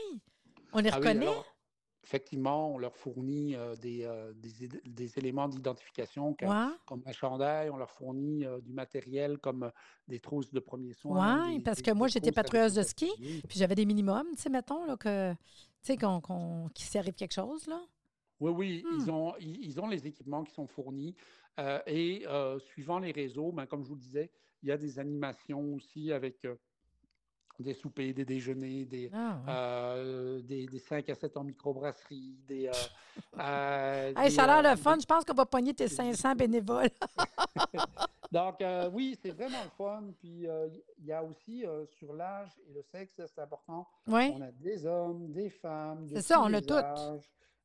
On 0.73 0.79
les 0.79 0.91
ah 0.91 0.97
reconnaît? 0.97 1.27
Effectivement, 2.05 2.75
on 2.75 2.79
leur 2.79 2.97
fournit 2.97 3.55
euh, 3.55 3.75
euh, 3.85 4.33
des, 4.35 4.69
des, 4.85 5.19
éléments 5.19 5.49
d'identification 5.49 6.35
comme, 6.35 7.03
un 7.07 7.13
chandail, 7.13 7.71
on 7.71 7.77
leur 7.77 7.91
fournit 7.91 8.45
euh, 8.45 8.61
du 8.61 8.73
matériel 8.73 9.39
comme 9.39 9.71
des 10.09 10.19
trousses 10.19 10.53
de 10.53 10.61
premiers 10.61 10.95
soins. 10.95 11.47
Oui, 11.47 11.61
parce 11.61 11.81
que 11.81 11.93
moi, 11.93 12.09
j'étais 12.09 12.33
patrouilleuse 12.33 12.75
de 12.75 12.83
ski, 12.83 13.11
puis 13.49 13.59
j'avais 13.59 13.75
des 13.75 13.87
minimums, 13.87 14.29
tu 14.35 14.43
sais, 14.43 14.51
mettons, 14.51 14.85
là, 14.85 14.97
que, 14.97 15.33
tu 15.33 15.39
sais, 15.83 15.97
qu'on, 15.97 16.69
qu'il 16.75 16.87
s'arrive 16.87 17.15
quelque 17.15 17.35
chose, 17.35 17.67
là. 17.67 17.81
Oui, 18.41 18.51
oui, 18.51 18.85
ils, 18.99 19.07
hmm. 19.07 19.11
ont, 19.11 19.35
ils, 19.39 19.81
ont 19.81 19.87
les 19.87 20.05
équipements 20.05 20.43
qui 20.43 20.53
sont 20.53 20.67
fournis. 20.67 21.15
et 21.87 22.25
suivant 22.59 22.99
les 22.99 23.13
réseaux, 23.13 23.53
ben, 23.53 23.67
comme 23.67 23.85
je 23.85 23.89
vous 23.89 23.95
le 23.95 24.01
disais, 24.01 24.31
il 24.65 24.69
y 24.69 24.73
a 24.73 24.77
des 24.77 24.99
animations 24.99 25.75
aussi 25.75 26.13
avec 26.13 26.45
des 27.63 27.75
soupers, 27.75 28.13
des 28.13 28.25
déjeuners, 28.25 28.85
des, 28.85 29.11
ah, 29.13 29.39
euh, 29.49 30.41
des, 30.43 30.67
des, 30.67 30.79
5 30.79 31.09
à 31.09 31.15
7 31.15 31.37
en 31.37 31.45
microbrasserie, 31.45 32.37
des... 32.47 32.69
Euh, 32.69 32.73
euh, 33.39 34.31
ça 34.31 34.45
a 34.45 34.63
l'air 34.63 34.73
le 34.73 34.77
fun. 34.77 34.97
Je 35.01 35.07
pense 35.07 35.25
qu'on 35.25 35.35
va 35.35 35.47
pogner 35.47 35.75
tes 35.75 35.89
500 35.89 36.35
bénévoles. 36.35 36.91
Donc, 38.33 38.65
oui, 38.93 39.19
c'est 39.23 39.31
vraiment 39.31 39.63
le 39.63 39.71
fun. 39.77 40.05
Puis, 40.19 40.47
il 40.99 41.05
y 41.05 41.13
a 41.13 41.23
aussi 41.23 41.65
sur 41.99 42.15
l'âge 42.15 42.51
et 42.69 42.73
le 42.73 42.83
sexe, 42.83 43.15
c'est 43.17 43.41
important. 43.41 43.87
Oui. 44.07 44.33
On 44.35 44.41
a 44.41 44.51
des 44.53 44.87
hommes, 44.87 45.31
des 45.33 45.51
femmes. 45.51 46.09
C'est 46.15 46.23
ça, 46.23 46.41
on 46.41 46.53
a 46.55 46.61
tout. 46.63 46.75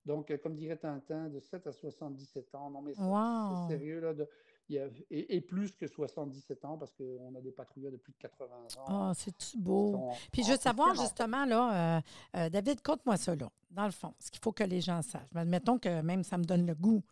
Donc, 0.05 0.33
comme 0.41 0.55
dirait 0.55 0.77
Tintin, 0.77 1.27
de 1.27 1.39
7 1.39 1.67
à 1.67 1.71
77 1.71 2.55
ans. 2.55 2.69
Non, 2.69 2.81
mais 2.81 2.93
c'est 2.93 3.73
sérieux, 3.73 3.99
là. 3.99 4.13
De, 4.13 4.27
et, 4.69 5.41
plus 5.41 5.75
que 5.75 5.88
77 5.88 6.65
ans, 6.65 6.77
parce 6.77 6.93
qu'on 6.93 7.36
a 7.36 7.41
des 7.41 7.51
patrouilleurs 7.51 7.91
de 7.91 7.97
plus 7.97 8.12
de 8.12 8.17
80 8.17 8.56
ans. 8.77 8.86
Ah, 8.88 9.12
c'est-tu 9.15 9.58
beau? 9.58 10.12
Puis 10.32 10.43
je 10.43 10.51
veux 10.51 10.58
savoir, 10.58 10.95
justement, 10.95 11.45
là, 11.45 11.97
euh, 11.97 12.01
euh, 12.36 12.49
David, 12.49 12.82
compte-moi 12.82 13.17
ça, 13.17 13.36
là, 13.36 13.49
dans 13.71 13.86
le 13.86 13.91
fond, 13.91 14.13
ce 14.19 14.30
qu'il 14.32 14.41
faut 14.41 14.51
que 14.51 14.63
les 14.63 14.82
gens 14.82 15.01
sachent. 15.01 15.21
Admettons 15.36 15.80
que 15.80 16.01
même 16.01 16.23
ça 16.23 16.38
me 16.38 16.43
donne 16.43 16.65
le 16.65 16.75
goût. 16.75 17.03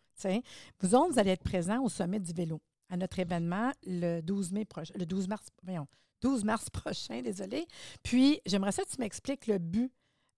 Vous 0.80 0.94
autres, 0.94 1.12
vous 1.12 1.18
allez 1.18 1.32
être 1.32 1.44
présents 1.44 1.82
au 1.82 1.88
sommet 1.88 2.20
du 2.20 2.32
vélo 2.32 2.60
à 2.88 2.96
notre 2.96 3.18
événement 3.18 3.72
le 3.84 4.20
12 4.20 4.52
mai 4.52 4.64
prochain, 4.64 4.94
le 4.96 5.06
12 5.06 5.28
mars, 5.28 5.46
voyons, 5.62 5.86
12 6.22 6.44
mars 6.44 6.70
prochain, 6.70 7.22
désolé. 7.22 7.66
Puis, 8.02 8.40
j'aimerais 8.46 8.72
ça 8.72 8.82
que 8.84 8.90
tu 8.90 9.00
m'expliques 9.00 9.46
le 9.46 9.58
but 9.58 9.92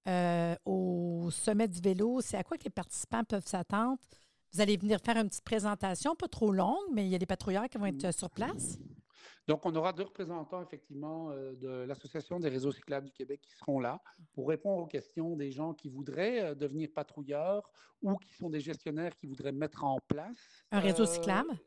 euh, 0.08 0.54
au 0.64 1.28
sommet 1.30 1.68
du 1.68 1.80
vélo. 1.80 2.20
C'est 2.20 2.36
à 2.36 2.44
quoi 2.44 2.56
que 2.56 2.64
les 2.64 2.70
participants 2.70 3.24
peuvent 3.24 3.46
s'attendre? 3.46 3.98
Vous 4.52 4.60
allez 4.60 4.76
venir 4.76 4.98
faire 5.04 5.16
une 5.16 5.28
petite 5.28 5.44
présentation, 5.44 6.14
pas 6.16 6.28
trop 6.28 6.52
longue, 6.52 6.86
mais 6.92 7.04
il 7.04 7.10
y 7.10 7.14
a 7.14 7.18
des 7.18 7.26
patrouilleurs 7.26 7.68
qui 7.68 7.76
vont 7.76 7.86
être 7.86 8.04
euh, 8.04 8.12
sur 8.12 8.30
place. 8.30 8.78
Donc, 9.46 9.64
on 9.64 9.74
aura 9.74 9.92
deux 9.92 10.04
représentants, 10.04 10.62
effectivement, 10.62 11.30
euh, 11.30 11.54
de 11.56 11.68
l'Association 11.86 12.38
des 12.38 12.48
réseaux 12.48 12.72
cyclables 12.72 13.06
du 13.06 13.12
Québec 13.12 13.40
qui 13.42 13.54
seront 13.56 13.78
là 13.80 14.00
pour 14.32 14.48
répondre 14.48 14.82
aux 14.82 14.86
questions 14.86 15.36
des 15.36 15.50
gens 15.50 15.74
qui 15.74 15.88
voudraient 15.88 16.40
euh, 16.40 16.54
devenir 16.54 16.88
patrouilleurs 16.94 17.70
ou 18.02 18.16
qui 18.16 18.34
sont 18.34 18.48
des 18.48 18.60
gestionnaires 18.60 19.14
qui 19.16 19.26
voudraient 19.26 19.52
mettre 19.52 19.84
en 19.84 19.98
place 20.06 20.64
un 20.70 20.80
réseau 20.80 21.04
cyclable? 21.04 21.58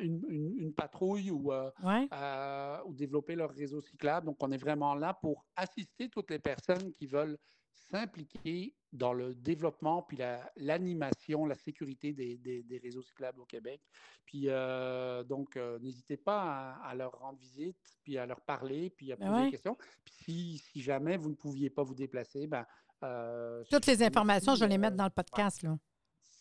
Une, 0.00 0.72
patrouille 0.74 1.30
ou, 1.30 1.52
ou 1.52 2.94
développer 2.94 3.34
leur 3.34 3.50
réseau 3.50 3.80
cyclable. 3.80 4.26
Donc, 4.26 4.36
on 4.40 4.52
est 4.52 4.58
vraiment 4.58 4.94
là 4.94 5.14
pour 5.14 5.44
assister 5.56 6.08
toutes 6.08 6.30
les 6.30 6.38
personnes 6.38 6.92
qui 6.92 7.06
veulent 7.06 7.36
s'impliquer 7.74 8.74
dans 8.92 9.12
le 9.12 9.34
développement, 9.34 10.02
puis 10.02 10.18
l'animation, 10.56 11.46
la, 11.46 11.54
sécurité 11.54 12.12
des, 12.12 12.36
des, 12.36 12.78
réseaux 12.78 13.02
cyclables 13.02 13.40
au 13.40 13.46
Québec. 13.46 13.80
Puis 14.26 14.44
euh, 14.48 15.24
donc, 15.24 15.56
euh, 15.56 15.78
n'hésitez 15.78 16.16
pas 16.16 16.78
à, 16.82 16.94
leur 16.94 17.12
rendre 17.12 17.38
visite, 17.38 17.76
puis 18.02 18.18
à 18.18 18.26
leur 18.26 18.40
parler, 18.42 18.90
puis 18.90 19.12
à 19.12 19.16
ben 19.16 19.30
poser 19.30 19.44
des 19.44 19.50
questions. 19.50 19.76
Puis 20.04 20.14
si, 20.24 20.58
si, 20.58 20.82
jamais 20.82 21.16
vous 21.16 21.30
ne 21.30 21.34
pouviez 21.34 21.70
pas 21.70 21.82
vous 21.82 21.94
déplacer, 21.94 22.46
ben, 22.46 22.66
euh, 23.02 23.64
Toutes 23.70 23.86
les 23.86 24.02
informations, 24.02 24.54
je 24.54 24.60
vais 24.60 24.68
les 24.68 24.78
mettre 24.78 24.96
dans 24.96 25.04
le 25.04 25.10
podcast. 25.10 25.62
Là. 25.62 25.76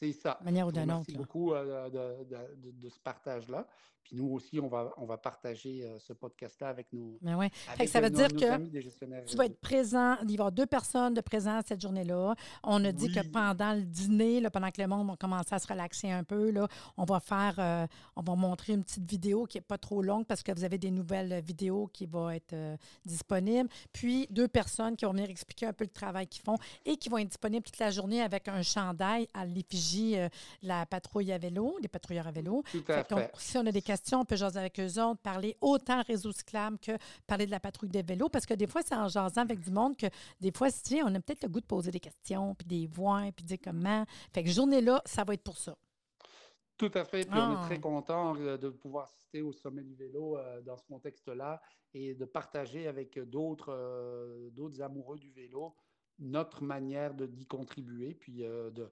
C'est 0.01 0.13
ça. 0.13 0.39
Manière 0.43 0.67
ou 0.67 0.71
d'une 0.71 0.83
autre. 0.83 1.03
Merci 1.07 1.15
beaucoup 1.15 1.53
de, 1.53 1.89
de, 1.89 2.71
de, 2.71 2.89
ce 2.89 2.99
partage-là. 2.99 3.67
Puis 4.03 4.15
nous 4.15 4.29
aussi, 4.33 4.59
on 4.59 4.67
va, 4.67 4.91
on 4.97 5.05
va 5.05 5.17
partager 5.17 5.83
euh, 5.83 5.99
ce 5.99 6.13
podcast-là 6.13 6.69
avec 6.69 6.87
nous. 6.91 7.19
Mais 7.21 7.35
ouais. 7.35 7.51
ça 7.85 8.01
veut 8.01 8.09
dire 8.09 8.29
que 8.29 9.25
tu 9.27 9.37
vas 9.37 9.45
être 9.45 9.59
présent. 9.59 10.17
Il 10.21 10.25
va 10.25 10.31
y 10.31 10.33
avoir 10.35 10.51
deux 10.51 10.65
personnes 10.65 11.13
de 11.13 11.21
présence 11.21 11.65
cette 11.67 11.81
journée-là. 11.81 12.35
On 12.63 12.83
a 12.83 12.91
dit 12.91 13.11
que 13.11 13.19
pendant 13.27 13.73
le 13.73 13.83
dîner, 13.83 14.41
là, 14.41 14.49
pendant 14.49 14.71
que 14.71 14.81
le 14.81 14.87
monde 14.87 15.07
va 15.07 15.15
commencer 15.17 15.53
à 15.53 15.59
se 15.59 15.67
relaxer 15.67 16.09
un 16.09 16.23
peu, 16.23 16.49
là, 16.49 16.67
on 16.97 17.05
va 17.05 17.19
faire, 17.19 17.55
euh, 17.59 17.85
on 18.15 18.23
va 18.23 18.35
montrer 18.35 18.73
une 18.73 18.83
petite 18.83 19.07
vidéo 19.09 19.45
qui 19.45 19.57
n'est 19.57 19.61
pas 19.61 19.77
trop 19.77 20.01
longue 20.01 20.25
parce 20.25 20.41
que 20.41 20.51
vous 20.51 20.63
avez 20.63 20.79
des 20.79 20.91
nouvelles 20.91 21.41
vidéos 21.43 21.87
qui 21.93 22.07
vont 22.07 22.31
être 22.31 22.53
euh, 22.53 22.75
disponibles. 23.05 23.69
Puis 23.93 24.27
deux 24.31 24.47
personnes 24.47 24.95
qui 24.95 25.05
vont 25.05 25.11
venir 25.11 25.29
expliquer 25.29 25.67
un 25.67 25.73
peu 25.73 25.83
le 25.83 25.91
travail 25.91 26.25
qu'ils 26.25 26.43
font 26.43 26.57
et 26.85 26.97
qui 26.97 27.09
vont 27.09 27.19
être 27.19 27.29
disponibles 27.29 27.63
toute 27.63 27.79
la 27.79 27.91
journée 27.91 28.21
avec 28.21 28.47
un 28.47 28.63
chandail 28.63 29.27
à 29.33 29.45
l'effigie 29.45 29.90
euh, 29.99 30.29
la 30.61 30.85
patrouille 30.85 31.31
à 31.31 31.37
vélo, 31.37 31.77
les 31.81 31.87
patrouilleurs 31.87 32.27
à 32.27 32.31
vélo. 32.31 32.63
Tout 32.71 32.83
à 32.87 33.03
Fait 33.03 33.31
si 33.37 33.57
on 33.57 33.65
a 33.65 33.71
des 33.71 33.81
questions, 33.81 34.21
on 34.21 34.25
peut 34.25 34.35
jaser 34.35 34.59
avec 34.59 34.79
eux 34.79 35.01
autres, 35.01 35.21
parler 35.21 35.55
autant 35.61 36.01
réseau 36.03 36.31
cyclable 36.31 36.77
que 36.79 36.91
parler 37.27 37.45
de 37.45 37.51
la 37.51 37.59
patrouille 37.59 37.89
des 37.89 38.01
vélos, 38.03 38.29
parce 38.29 38.45
que 38.45 38.53
des 38.53 38.67
fois, 38.67 38.81
c'est 38.85 38.95
en 38.95 39.07
jasant 39.07 39.41
avec 39.41 39.59
du 39.59 39.71
monde 39.71 39.95
que 39.97 40.07
des 40.39 40.51
fois, 40.51 40.69
si 40.69 41.01
on 41.03 41.13
a 41.13 41.19
peut-être 41.19 41.43
le 41.43 41.49
goût 41.49 41.61
de 41.61 41.65
poser 41.65 41.91
des 41.91 41.99
questions, 41.99 42.55
puis 42.55 42.67
des 42.67 42.87
voix, 42.87 43.23
puis 43.35 43.45
dire 43.45 43.57
comment. 43.63 44.05
Fait 44.33 44.43
que 44.43 44.49
journée-là, 44.49 45.01
ça 45.05 45.23
va 45.23 45.33
être 45.33 45.43
pour 45.43 45.57
ça. 45.57 45.75
Tout 46.77 46.91
à 46.95 47.05
fait. 47.05 47.21
Puis 47.29 47.39
on 47.39 47.55
Ah. 47.55 47.61
est 47.61 47.65
très 47.67 47.79
content 47.79 48.35
euh, 48.37 48.57
de 48.57 48.69
pouvoir 48.69 49.03
assister 49.05 49.41
au 49.41 49.51
sommet 49.53 49.83
du 49.83 49.93
vélo 49.95 50.37
euh, 50.37 50.61
dans 50.61 50.77
ce 50.77 50.83
contexte-là 50.87 51.61
et 51.93 52.15
de 52.15 52.25
partager 52.25 52.87
avec 52.87 53.19
d'autres 53.29 53.71
euh, 53.71 54.49
d'autres 54.51 54.81
amoureux 54.81 55.19
du 55.19 55.29
vélo 55.31 55.75
notre 56.17 56.63
manière 56.63 57.13
d'y 57.13 57.45
contribuer. 57.45 58.13
Puis 58.13 58.43
euh, 58.43 58.69
de, 58.71 58.91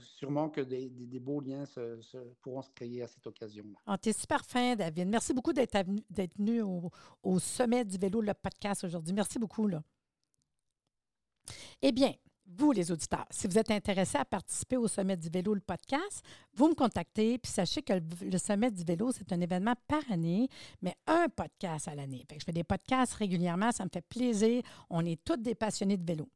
sûrement 0.00 0.48
que 0.50 0.60
des, 0.60 0.88
des- 0.88 1.20
beaux 1.20 1.40
liens 1.40 1.64
se- 1.66 2.34
pourront 2.40 2.62
se 2.62 2.70
créer 2.70 3.02
à 3.02 3.06
cette 3.06 3.26
occasion-là. 3.26 3.78
Ah, 3.86 3.98
T'es 3.98 4.12
super 4.12 4.44
fin, 4.44 4.76
David. 4.76 5.08
Merci 5.08 5.32
beaucoup 5.34 5.52
d'être 5.52 5.78
venu 6.36 6.62
au, 6.62 6.90
au 7.22 7.38
sommet 7.38 7.84
du 7.84 7.96
vélo, 7.98 8.20
le 8.20 8.34
podcast 8.34 8.84
aujourd'hui. 8.84 9.12
Merci 9.14 9.38
beaucoup. 9.38 9.66
Là. 9.68 9.82
Eh 11.82 11.92
bien, 11.92 12.12
vous, 12.50 12.72
les 12.72 12.90
auditeurs, 12.90 13.26
si 13.30 13.46
vous 13.46 13.58
êtes 13.58 13.70
intéressés 13.70 14.16
à 14.16 14.24
participer 14.24 14.78
au 14.78 14.88
Sommet 14.88 15.16
du 15.18 15.28
vélo, 15.28 15.52
le 15.52 15.60
podcast, 15.60 16.22
vous 16.54 16.68
me 16.68 16.74
contactez. 16.74 17.36
Puis 17.38 17.52
sachez 17.52 17.82
que 17.82 17.92
le, 17.92 18.02
le 18.22 18.38
Sommet 18.38 18.70
du 18.70 18.84
vélo, 18.84 19.12
c'est 19.12 19.30
un 19.32 19.40
événement 19.40 19.74
par 19.86 20.00
année, 20.10 20.48
mais 20.80 20.94
un 21.06 21.28
podcast 21.28 21.88
à 21.88 21.94
l'année. 21.94 22.24
Je 22.32 22.42
fais 22.44 22.52
des 22.52 22.64
podcasts 22.64 23.12
régulièrement, 23.14 23.70
ça 23.70 23.84
me 23.84 23.90
fait 23.92 24.00
plaisir. 24.06 24.62
On 24.88 25.04
est 25.04 25.22
tous 25.22 25.36
des 25.36 25.54
passionnés 25.54 25.98
de 25.98 26.04
vélo. 26.06 26.26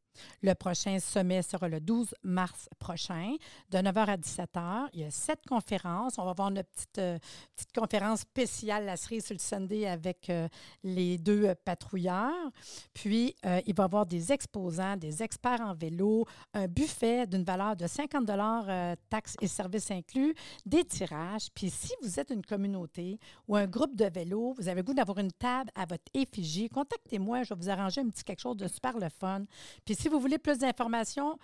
Le 0.43 0.55
prochain 0.55 0.99
sommet 0.99 1.43
sera 1.43 1.69
le 1.69 1.81
12 1.81 2.15
mars 2.23 2.69
prochain, 2.79 3.35
de 3.71 3.79
9h 3.79 4.07
à 4.07 4.17
17h. 4.17 4.89
Il 4.95 5.01
y 5.01 5.05
a 5.05 5.11
sept 5.11 5.41
conférences. 5.49 6.19
On 6.19 6.25
va 6.25 6.31
avoir 6.31 6.49
une 6.49 6.63
petite, 6.63 6.99
euh, 6.99 7.19
petite 7.57 7.73
conférence 7.73 8.21
spéciale, 8.21 8.87
la 8.87 8.97
cerise 8.97 9.27
sur 9.27 9.35
le 9.35 9.41
Sunday, 9.41 9.87
avec 9.87 10.31
euh, 10.31 10.49
les 10.83 11.19
deux 11.19 11.55
patrouilleurs. 11.65 12.51
Puis, 12.95 13.35
euh, 13.47 13.61
il 13.67 13.75
va 13.75 13.85
y 13.85 13.87
avoir 13.87 14.07
des 14.07 14.33
exposants, 14.33 14.97
des 14.97 15.23
experts 15.23 15.61
en 15.61 15.75
vélo, 15.75 16.27
un 16.55 16.67
buffet 16.67 17.27
d'une 17.27 17.45
valeur 17.45 17.77
de 17.77 17.87
50 17.87 18.29
euh, 18.31 18.95
taxes 19.11 19.37
et 19.41 19.47
services 19.47 19.91
inclus, 19.91 20.35
des 20.67 20.85
tirages. 20.85 21.49
Puis, 21.55 21.71
si 21.71 21.93
vous 22.03 22.19
êtes 22.19 22.31
une 22.31 22.45
communauté 22.45 23.19
ou 23.49 23.57
un 23.57 23.67
groupe 23.67 23.97
de 23.97 24.07
vélo, 24.07 24.55
vous 24.59 24.69
avez 24.69 24.81
le 24.81 24.83
goût 24.83 24.95
d'avoir 24.95 25.19
une 25.19 25.33
table 25.33 25.71
à 25.75 25.85
votre 25.87 26.05
effigie, 26.15 26.69
contactez-moi. 26.69 27.43
Je 27.43 27.55
vais 27.55 27.61
vous 27.61 27.71
arranger 27.71 28.01
un 28.01 28.09
petit 28.09 28.25
quelque 28.25 28.41
chose 28.41 28.57
de 28.57 28.69
super 28.69 28.99
le 28.99 29.09
fun. 29.09 29.45
Puis, 29.85 29.95
si 30.03 30.09
vous 30.09 30.19
voulez 30.19 30.39
plus 30.39 30.59
d'informations, 30.59 31.39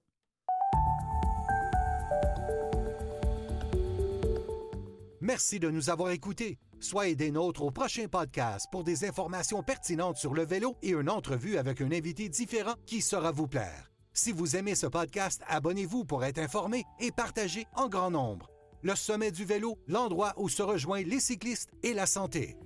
Merci 5.21 5.61
de 5.61 5.71
nous 5.71 5.89
avoir 5.89 6.11
écoutés. 6.11 6.59
Soyez 6.81 7.15
des 7.15 7.31
nôtres 7.31 7.63
au 7.63 7.71
prochain 7.71 8.09
podcast 8.09 8.67
pour 8.73 8.83
des 8.83 9.05
informations 9.05 9.63
pertinentes 9.63 10.17
sur 10.17 10.35
le 10.35 10.45
vélo 10.45 10.75
et 10.83 10.91
une 10.91 11.09
entrevue 11.09 11.57
avec 11.57 11.81
un 11.81 11.93
invité 11.93 12.29
différent 12.29 12.75
qui 12.85 13.01
saura 13.01 13.31
vous 13.31 13.47
plaire. 13.47 13.93
Si 14.13 14.33
vous 14.33 14.57
aimez 14.57 14.75
ce 14.75 14.89
podcast, 14.89 15.41
abonnez-vous 15.47 16.05
pour 16.05 16.25
être 16.25 16.39
informé 16.39 16.83
et 16.99 17.13
partagez 17.13 17.69
en 17.77 17.89
grand 17.89 18.11
nombre. 18.11 18.51
Le 18.83 18.95
sommet 18.95 19.31
du 19.31 19.45
vélo, 19.45 19.79
l'endroit 19.89 20.35
où 20.37 20.49
se 20.49 20.63
rejoignent 20.63 21.09
les 21.09 21.21
cyclistes 21.21 21.71
et 21.83 21.95
la 21.95 22.07
santé. 22.07 22.57